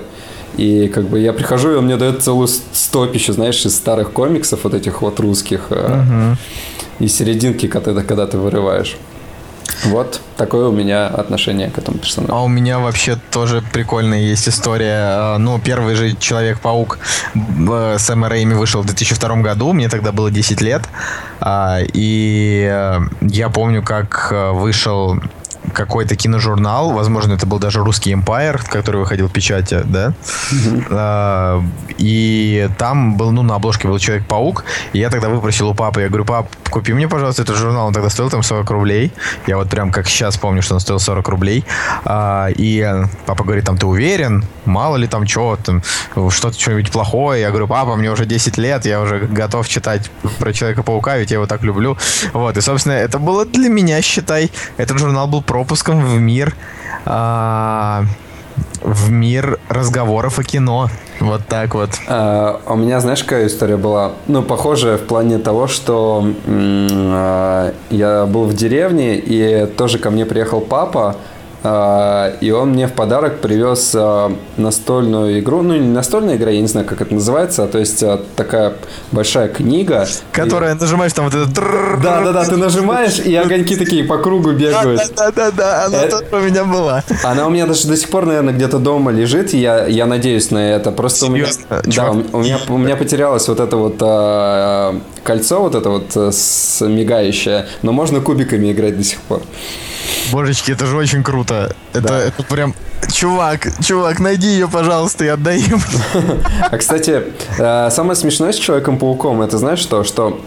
[0.58, 4.64] И как бы я прихожу, и он мне дает целую стопищу, знаешь, из старых комиксов
[4.64, 5.68] вот этих вот русских.
[5.70, 6.38] Э, угу.
[7.00, 8.98] И серединки, когда, когда ты вырываешь.
[9.86, 12.34] Вот такое у меня отношение к этому персонажу.
[12.34, 14.98] А у меня вообще тоже прикольная есть история.
[15.00, 17.00] А, ну, первый же Человек-паук
[17.36, 20.84] э, Сэма Рэйми вышел в 2002 году, мне тогда было 10 лет.
[21.40, 25.20] А, и э, я помню, как э, вышел
[25.74, 30.14] какой-то киножурнал, возможно, это был даже русский Empire, который выходил в печати, да.
[30.52, 31.64] Mm-hmm.
[31.98, 34.64] И там был, ну, на обложке был Человек-паук.
[34.94, 37.88] И я тогда выпросил у папы, я говорю, пап, купи мне, пожалуйста, этот журнал.
[37.88, 39.12] Он тогда стоил там 40 рублей.
[39.48, 41.66] Я вот прям как сейчас помню, что он стоил 40 рублей.
[42.06, 42.86] А, и
[43.26, 44.46] папа говорит, там, ты уверен?
[44.66, 45.82] Мало ли там что, там,
[46.30, 47.42] что-то, что-нибудь плохое.
[47.42, 50.10] Я говорю, папа, мне уже 10 лет, я уже готов читать
[50.40, 51.98] про Человека-паука, ведь я его так люблю.
[52.34, 56.56] Вот, и, собственно, это было для меня, считай, этот журнал был пропуском в мир
[57.06, 58.04] а,
[58.82, 60.88] в мир разговоров о кино.
[61.20, 61.90] Вот так вот.
[62.08, 64.14] А, у меня, знаешь, какая история была?
[64.28, 70.12] Ну, похожая в плане того, что м- а, я был в деревне, и тоже ко
[70.12, 71.18] мне приехал папа,
[71.62, 76.68] и он мне в подарок привез а, настольную игру, ну не настольная игра, я не
[76.68, 78.76] знаю, как это называется, а то есть а, такая
[79.12, 80.08] большая книга.
[80.32, 80.80] Которая и...
[80.80, 81.54] нажимаешь там вот этот...
[81.54, 85.02] Да, да, да, ты нажимаешь, и огоньки такие по кругу бегают.
[85.18, 86.20] Да, да, да, да, она это...
[86.20, 87.04] тоже у меня была.
[87.24, 90.76] Она у меня даже до сих пор, наверное, где-то дома лежит, я, я надеюсь на
[90.76, 90.92] это.
[90.92, 91.48] Просто у меня...
[91.70, 96.32] Да, у меня, у меня потерялось вот это вот а, кольцо, вот это вот э,
[96.32, 99.42] с мигающее, но можно кубиками играть до сих пор.
[100.32, 101.76] Божечки, это же очень круто.
[101.94, 102.20] Это, да.
[102.20, 102.74] это прям...
[103.12, 105.82] Чувак, чувак, найди ее, пожалуйста, и отдай им.
[106.72, 107.24] А, кстати,
[107.58, 110.04] э, самое смешное с Человеком-пауком, это знаешь что?
[110.04, 110.40] Что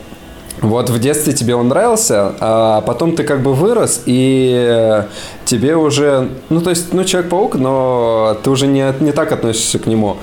[0.63, 5.03] вот в детстве тебе он нравился, а потом ты как бы вырос, и
[5.45, 9.87] тебе уже, ну то есть, ну Человек-паук, но ты уже не, не так относишься к
[9.87, 10.17] нему.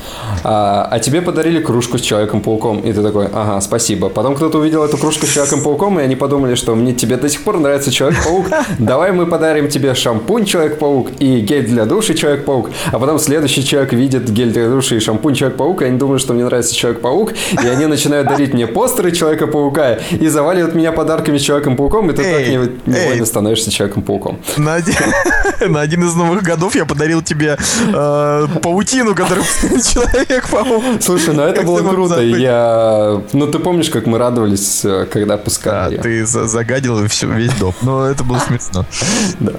[0.43, 4.09] А, а тебе подарили кружку с Человеком-пауком, и ты такой, ага, спасибо.
[4.09, 7.43] Потом кто-то увидел эту кружку с Человеком-пауком, и они подумали, что мне тебе до сих
[7.43, 8.47] пор нравится Человек-паук,
[8.79, 12.69] давай мы подарим тебе шампунь Человек-паук и гель для души Человек-паук.
[12.91, 16.33] А потом следующий человек видит гель для души и шампунь Человек-паук, и они думают, что
[16.33, 22.09] мне нравится Человек-паук, и они начинают дарить мне постеры Человека-паука и заваливают меня подарками Человеком-пауком,
[22.09, 22.47] и ты так
[22.85, 24.39] невольно становишься Человеком-пауком.
[24.57, 24.95] На один,
[25.67, 27.57] на один из новых годов я подарил тебе
[27.87, 31.01] э, паутину, которую Человек-паук.
[31.01, 32.21] Слушай, ну это было круто.
[32.21, 33.21] Я...
[33.33, 37.73] Ну ты помнишь, как мы радовались, э, когда пускали Да, ты загадил все, весь дом.
[37.81, 38.85] Но это было смешно.
[39.39, 39.53] Да.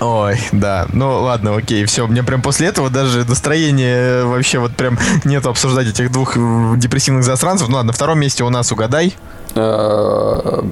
[0.00, 0.86] Ой, да.
[0.92, 2.06] Ну ладно, окей, все.
[2.06, 6.36] Мне прям после этого даже настроение вообще вот прям нету обсуждать этих двух
[6.78, 7.68] депрессивных засранцев.
[7.68, 9.14] Ну ладно, на втором месте у нас угадай.
[9.56, 10.62] Э,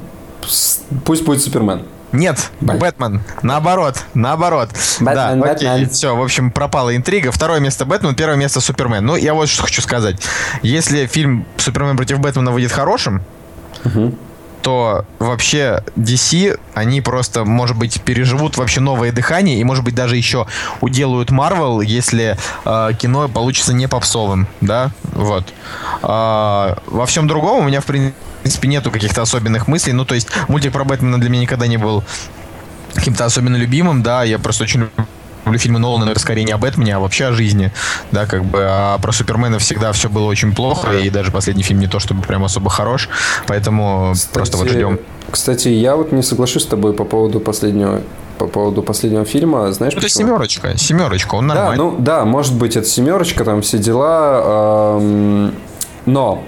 [1.05, 1.83] пусть будет Супермен.
[2.13, 2.79] Нет, Бэтмен.
[2.79, 3.23] Бэтмен.
[3.43, 4.71] Наоборот, наоборот.
[5.01, 5.91] Бэтмен, да, окей, Бэтмен.
[5.91, 7.33] все, в общем, пропала интрига.
[7.33, 9.05] Второе место Бэтмен, первое место Супермен.
[9.05, 10.17] Ну, я вот что хочу сказать.
[10.63, 13.23] Если фильм Супермен против Бэтмена выйдет хорошим,
[13.85, 14.15] угу
[14.65, 20.17] то вообще DC, они просто, может быть, переживут вообще новое дыхание и, может быть, даже
[20.17, 20.47] еще
[20.81, 25.45] уделают Marvel, если э, кино получится не попсовым, да, вот.
[26.01, 28.17] А, во всем другом у меня, в принципе,
[28.65, 32.05] нету каких-то особенных мыслей, ну, то есть мультик про Бэтмена для меня никогда не был
[32.95, 34.89] каким-то особенно любимым, да, я просто очень
[35.45, 37.73] люблю фильмы Нолана, но это скорее не об Бэтмене, а вообще о жизни.
[38.13, 38.61] Да, как бы.
[38.63, 42.23] А про Супермена всегда все было очень плохо, и даже последний фильм не то чтобы
[42.23, 43.09] прям особо хорош.
[43.47, 45.01] Поэтому кстати, просто вот ждем.
[45.31, 48.01] Кстати, я вот не соглашусь с тобой по поводу последнего
[48.39, 51.77] по поводу последнего фильма, знаешь, ну, Это семерочка, семерочка, он нормальный.
[51.77, 55.55] Да, ну да, может быть, это семерочка, там все дела, эм,
[56.05, 56.43] но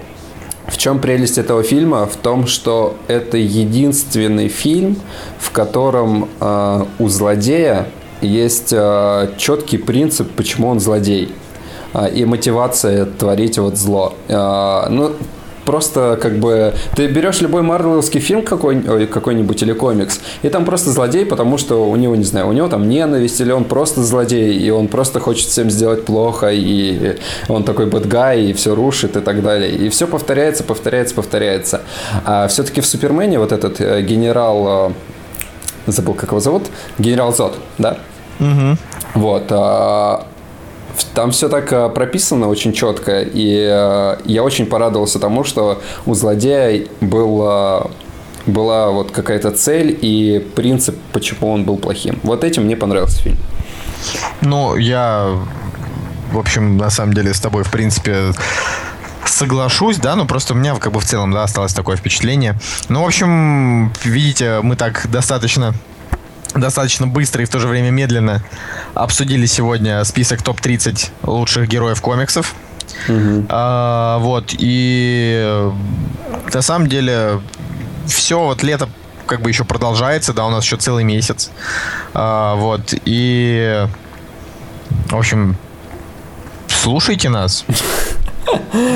[0.67, 2.05] в чем прелесть этого фильма?
[2.05, 4.97] В том, что это единственный фильм,
[5.39, 7.87] в котором э, у злодея
[8.21, 11.33] есть э, четкий принцип, почему он злодей.
[11.93, 14.13] Э, и мотивация творить вот зло.
[14.27, 15.13] Э, ну,
[15.67, 20.91] просто как бы ты берешь любой марвеловский фильм какой, какой-нибудь или комикс, и там просто
[20.91, 24.57] злодей, потому что у него, не знаю, у него там ненависть, или он просто злодей,
[24.57, 27.17] и он просто хочет всем сделать плохо, и
[27.49, 29.69] он такой бэтгай, и все рушит, и так далее.
[29.75, 31.81] И все повторяется, повторяется, повторяется.
[32.23, 34.93] А все-таки в Супермене вот этот э, генерал
[35.85, 36.63] забыл, как его зовут,
[36.97, 37.97] генерал Зод, да?
[38.39, 38.77] Угу.
[39.15, 39.51] Вот.
[41.13, 46.13] Там все так а, прописано очень четко, и а, я очень порадовался тому, что у
[46.13, 47.91] злодея был
[48.45, 52.17] была вот какая-то цель и принцип, почему он был плохим.
[52.23, 53.37] Вот этим мне понравился фильм.
[54.41, 55.27] Ну, я,
[56.31, 58.31] в общем, на самом деле с тобой, в принципе,
[59.25, 62.55] соглашусь, да, но просто у меня как бы в целом, да, осталось такое впечатление.
[62.89, 65.73] Ну, в общем, видите, мы так достаточно
[66.59, 68.43] достаточно быстро и в то же время медленно
[68.93, 72.55] обсудили сегодня список топ-30 лучших героев комиксов.
[73.07, 73.45] Угу.
[73.49, 75.71] А, вот, и
[76.53, 77.41] на самом деле
[78.07, 78.89] все, вот лето
[79.25, 81.51] как бы еще продолжается, да, у нас еще целый месяц.
[82.13, 83.87] А, вот, и
[85.09, 85.55] в общем,
[86.67, 87.65] слушайте нас.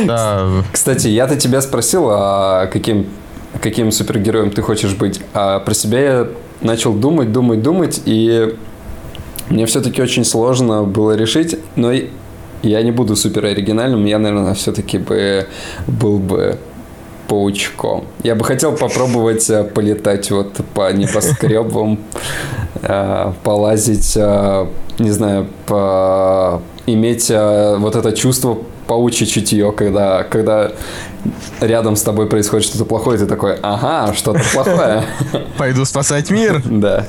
[0.05, 0.63] Да.
[0.71, 3.09] Кстати, я-то тебя спросил, а каким,
[3.61, 5.19] каким супергероем ты хочешь быть.
[5.33, 6.27] А про себя я
[6.61, 8.55] начал думать, думать, думать, и
[9.49, 11.91] мне все-таки очень сложно было решить, но
[12.63, 15.47] я не буду супер оригинальным, я, наверное, все-таки бы
[15.87, 16.57] был бы
[17.27, 18.05] паучком.
[18.23, 21.97] Я бы хотел попробовать э, полетать вот по небоскребам,
[22.81, 24.67] э, полазить, э,
[24.99, 26.61] не знаю, по...
[26.85, 30.73] иметь вот это чувство паучье чутье, когда, когда
[31.59, 35.03] рядом с тобой происходит что-то плохое, ты такой, ага, что-то плохое.
[35.57, 36.61] Пойду спасать мир.
[36.65, 37.05] Да.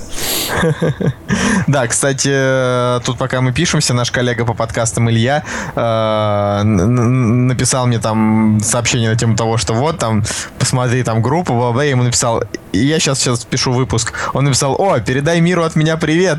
[1.67, 5.45] Да, кстати, тут пока мы пишемся, наш коллега по подкастам Илья
[5.75, 10.25] э, написал мне там сообщение на тему того, что вот там,
[10.59, 12.43] посмотри там группу, бла, я ему написал,
[12.73, 16.39] я сейчас сейчас пишу выпуск, он написал, о, передай миру от меня привет.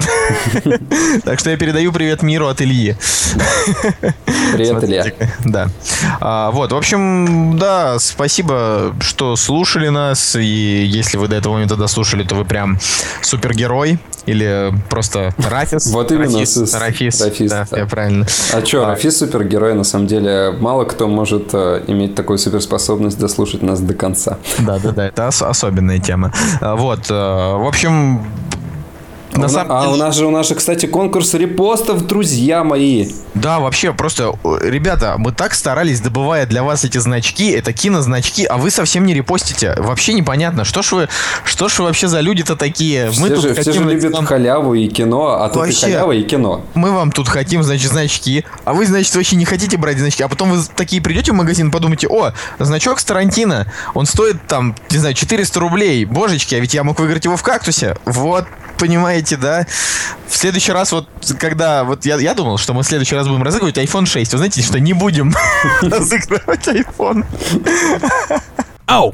[1.24, 2.96] Так что я передаю привет миру от Ильи.
[4.54, 5.06] Привет, Илья.
[5.46, 5.70] Да.
[6.20, 11.78] А, вот, в общем, да, спасибо, что слушали нас, и если вы до этого момента
[11.78, 12.78] дослушали, то вы прям
[13.22, 15.88] супергерой или просто Рафис.
[15.88, 16.40] Вот именно.
[16.40, 16.74] Рафис.
[16.74, 17.80] Рафис, Рафис да, да.
[17.80, 18.26] я правильно.
[18.54, 23.62] А что, Рафис супергерой, на самом деле, мало кто может э, иметь такую суперспособность дослушать
[23.62, 24.38] нас до конца.
[24.60, 26.34] Да, да, да, это особенная тема.
[26.60, 28.26] А, вот, э, в общем,
[29.36, 33.10] на а, самом а у нас же, у нас же, кстати, конкурс репостов, друзья мои.
[33.34, 38.58] Да, вообще, просто, ребята, мы так старались, добывая для вас эти значки, это кинозначки, а
[38.58, 39.76] вы совсем не репостите.
[39.78, 41.10] Вообще непонятно, что ж вы,
[41.44, 43.10] что ж вы вообще за люди-то такие?
[43.10, 44.26] Все мы же, тут все хотим, же любят нам...
[44.26, 46.62] халяву и кино, а тут вообще, и халява, и кино.
[46.76, 50.28] Мы вам тут хотим, значит, значки, а вы, значит, вообще не хотите брать значки, а
[50.28, 54.98] потом вы такие придете в магазин, подумайте, о, значок с Тарантино, он стоит там, не
[55.00, 57.96] знаю, 400 рублей, божечки, а ведь я мог выиграть его в кактусе.
[58.06, 58.46] Вот
[58.84, 59.66] понимаете, да?
[60.28, 61.08] В следующий раз, вот,
[61.40, 61.84] когда...
[61.84, 64.32] Вот я, я думал, что мы в следующий раз будем разыгрывать iPhone 6.
[64.32, 65.34] Вы знаете, что не будем
[65.82, 67.26] разыгрывать iPhone.
[68.86, 69.14] Ау!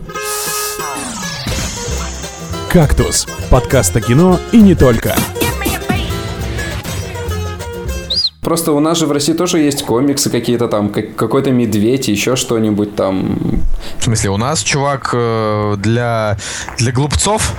[2.69, 5.15] «Кактус»— подкаст о кино и не только.
[8.41, 12.95] Просто у нас же в России тоже есть комиксы какие-то там, какой-то медведь, еще что-нибудь
[12.95, 13.38] там.
[13.99, 16.38] В смысле, у нас, чувак, э, для,
[16.77, 17.53] для глупцов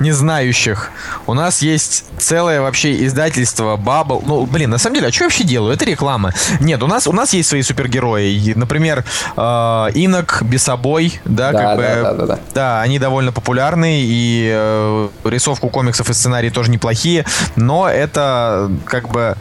[0.00, 0.90] не знающих.
[1.26, 4.22] У нас есть целое вообще издательство Bubble.
[4.26, 5.74] Ну, блин, на самом деле, а что я вообще делаю?
[5.74, 6.32] Это реклама.
[6.60, 8.52] Нет, у нас, у нас есть свои супергерои.
[8.54, 9.04] Например,
[9.36, 11.82] э, Инок, Бесобой, да, да, как да, бы.
[11.82, 12.38] Да, да, да.
[12.54, 17.24] да, они довольно популярны, и э, рисовку комиксов и сценарии тоже неплохие,
[17.56, 19.36] но это как бы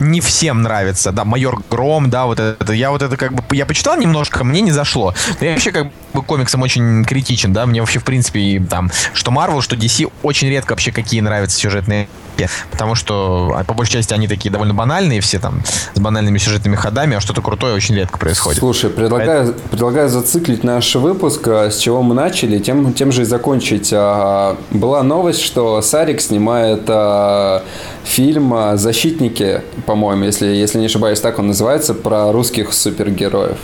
[0.00, 1.12] не всем нравится.
[1.12, 2.72] Да, майор Гром, да, вот это.
[2.72, 5.14] Я вот это как бы, я почитал немножко, мне не зашло.
[5.40, 9.62] Я вообще как бы комиксам очень критичен, да, мне вообще в принципе там, что Marvel,
[9.62, 12.08] что DC, очень редко вообще какие нравятся сюжетные
[12.70, 15.62] потому что а, по большей части они такие довольно банальные все там
[15.94, 18.58] с банальными сюжетными ходами, а что-то крутое очень редко происходит.
[18.58, 19.68] Слушай, предлагаю, Поэтому...
[19.70, 23.90] предлагаю зациклить наш выпуск, а, с чего мы начали, тем, тем же и закончить.
[23.92, 26.88] А, была новость, что Сарик снимает
[28.04, 33.56] фильм «Защитники», по-моему, если, если не ошибаюсь, так он называется, про русских супергероев.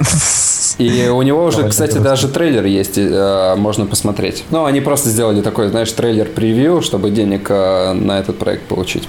[0.78, 4.44] И у него уже, кстати, даже трейлер есть, э, можно посмотреть.
[4.50, 9.08] Ну, они просто сделали такой, знаешь, трейлер-превью, чтобы денег э, на этот проект получить.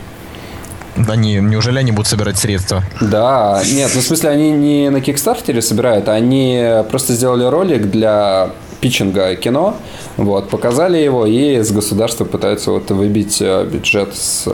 [1.09, 2.83] Они, неужели они будут собирать средства?
[3.01, 8.51] Да, нет, ну в смысле они не на Кикстартере собирают, они просто сделали ролик для
[8.85, 9.75] питчинга кино,
[10.15, 14.47] вот, показали его и с государства пытаются вот выбить э, бюджет с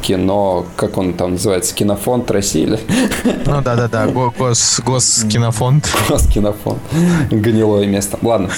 [0.00, 2.80] кино, как он там называется, кинофонд России или?
[3.44, 5.90] Ну да, да, да, гос, госкинофонд.
[6.08, 6.78] Госкинофонд.
[7.30, 8.18] Гнилое место.
[8.22, 8.48] Ладно.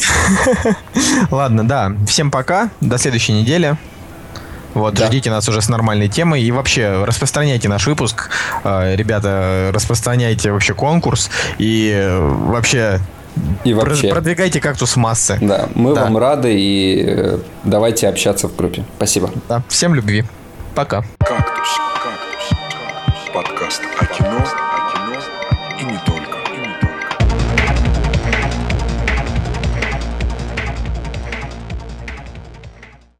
[1.32, 1.92] Ладно, да.
[2.06, 2.70] Всем пока.
[2.80, 3.76] До следующей недели.
[4.74, 5.08] Вот, да.
[5.08, 6.42] ждите нас уже с нормальной темой.
[6.42, 8.30] И вообще, распространяйте наш выпуск.
[8.62, 11.28] Э, ребята, распространяйте вообще конкурс.
[11.58, 13.00] И э, вообще
[13.64, 14.08] и вообще.
[14.08, 15.38] Продвигайте кактус массы.
[15.40, 16.04] Да, мы да.
[16.04, 18.84] вам рады и э, давайте общаться в группе.
[18.96, 19.30] Спасибо.
[19.48, 20.24] Да, всем любви.
[20.74, 21.02] Пока.
[21.18, 21.68] Кактус.
[21.94, 23.32] Кактус.
[23.32, 23.82] Подкаст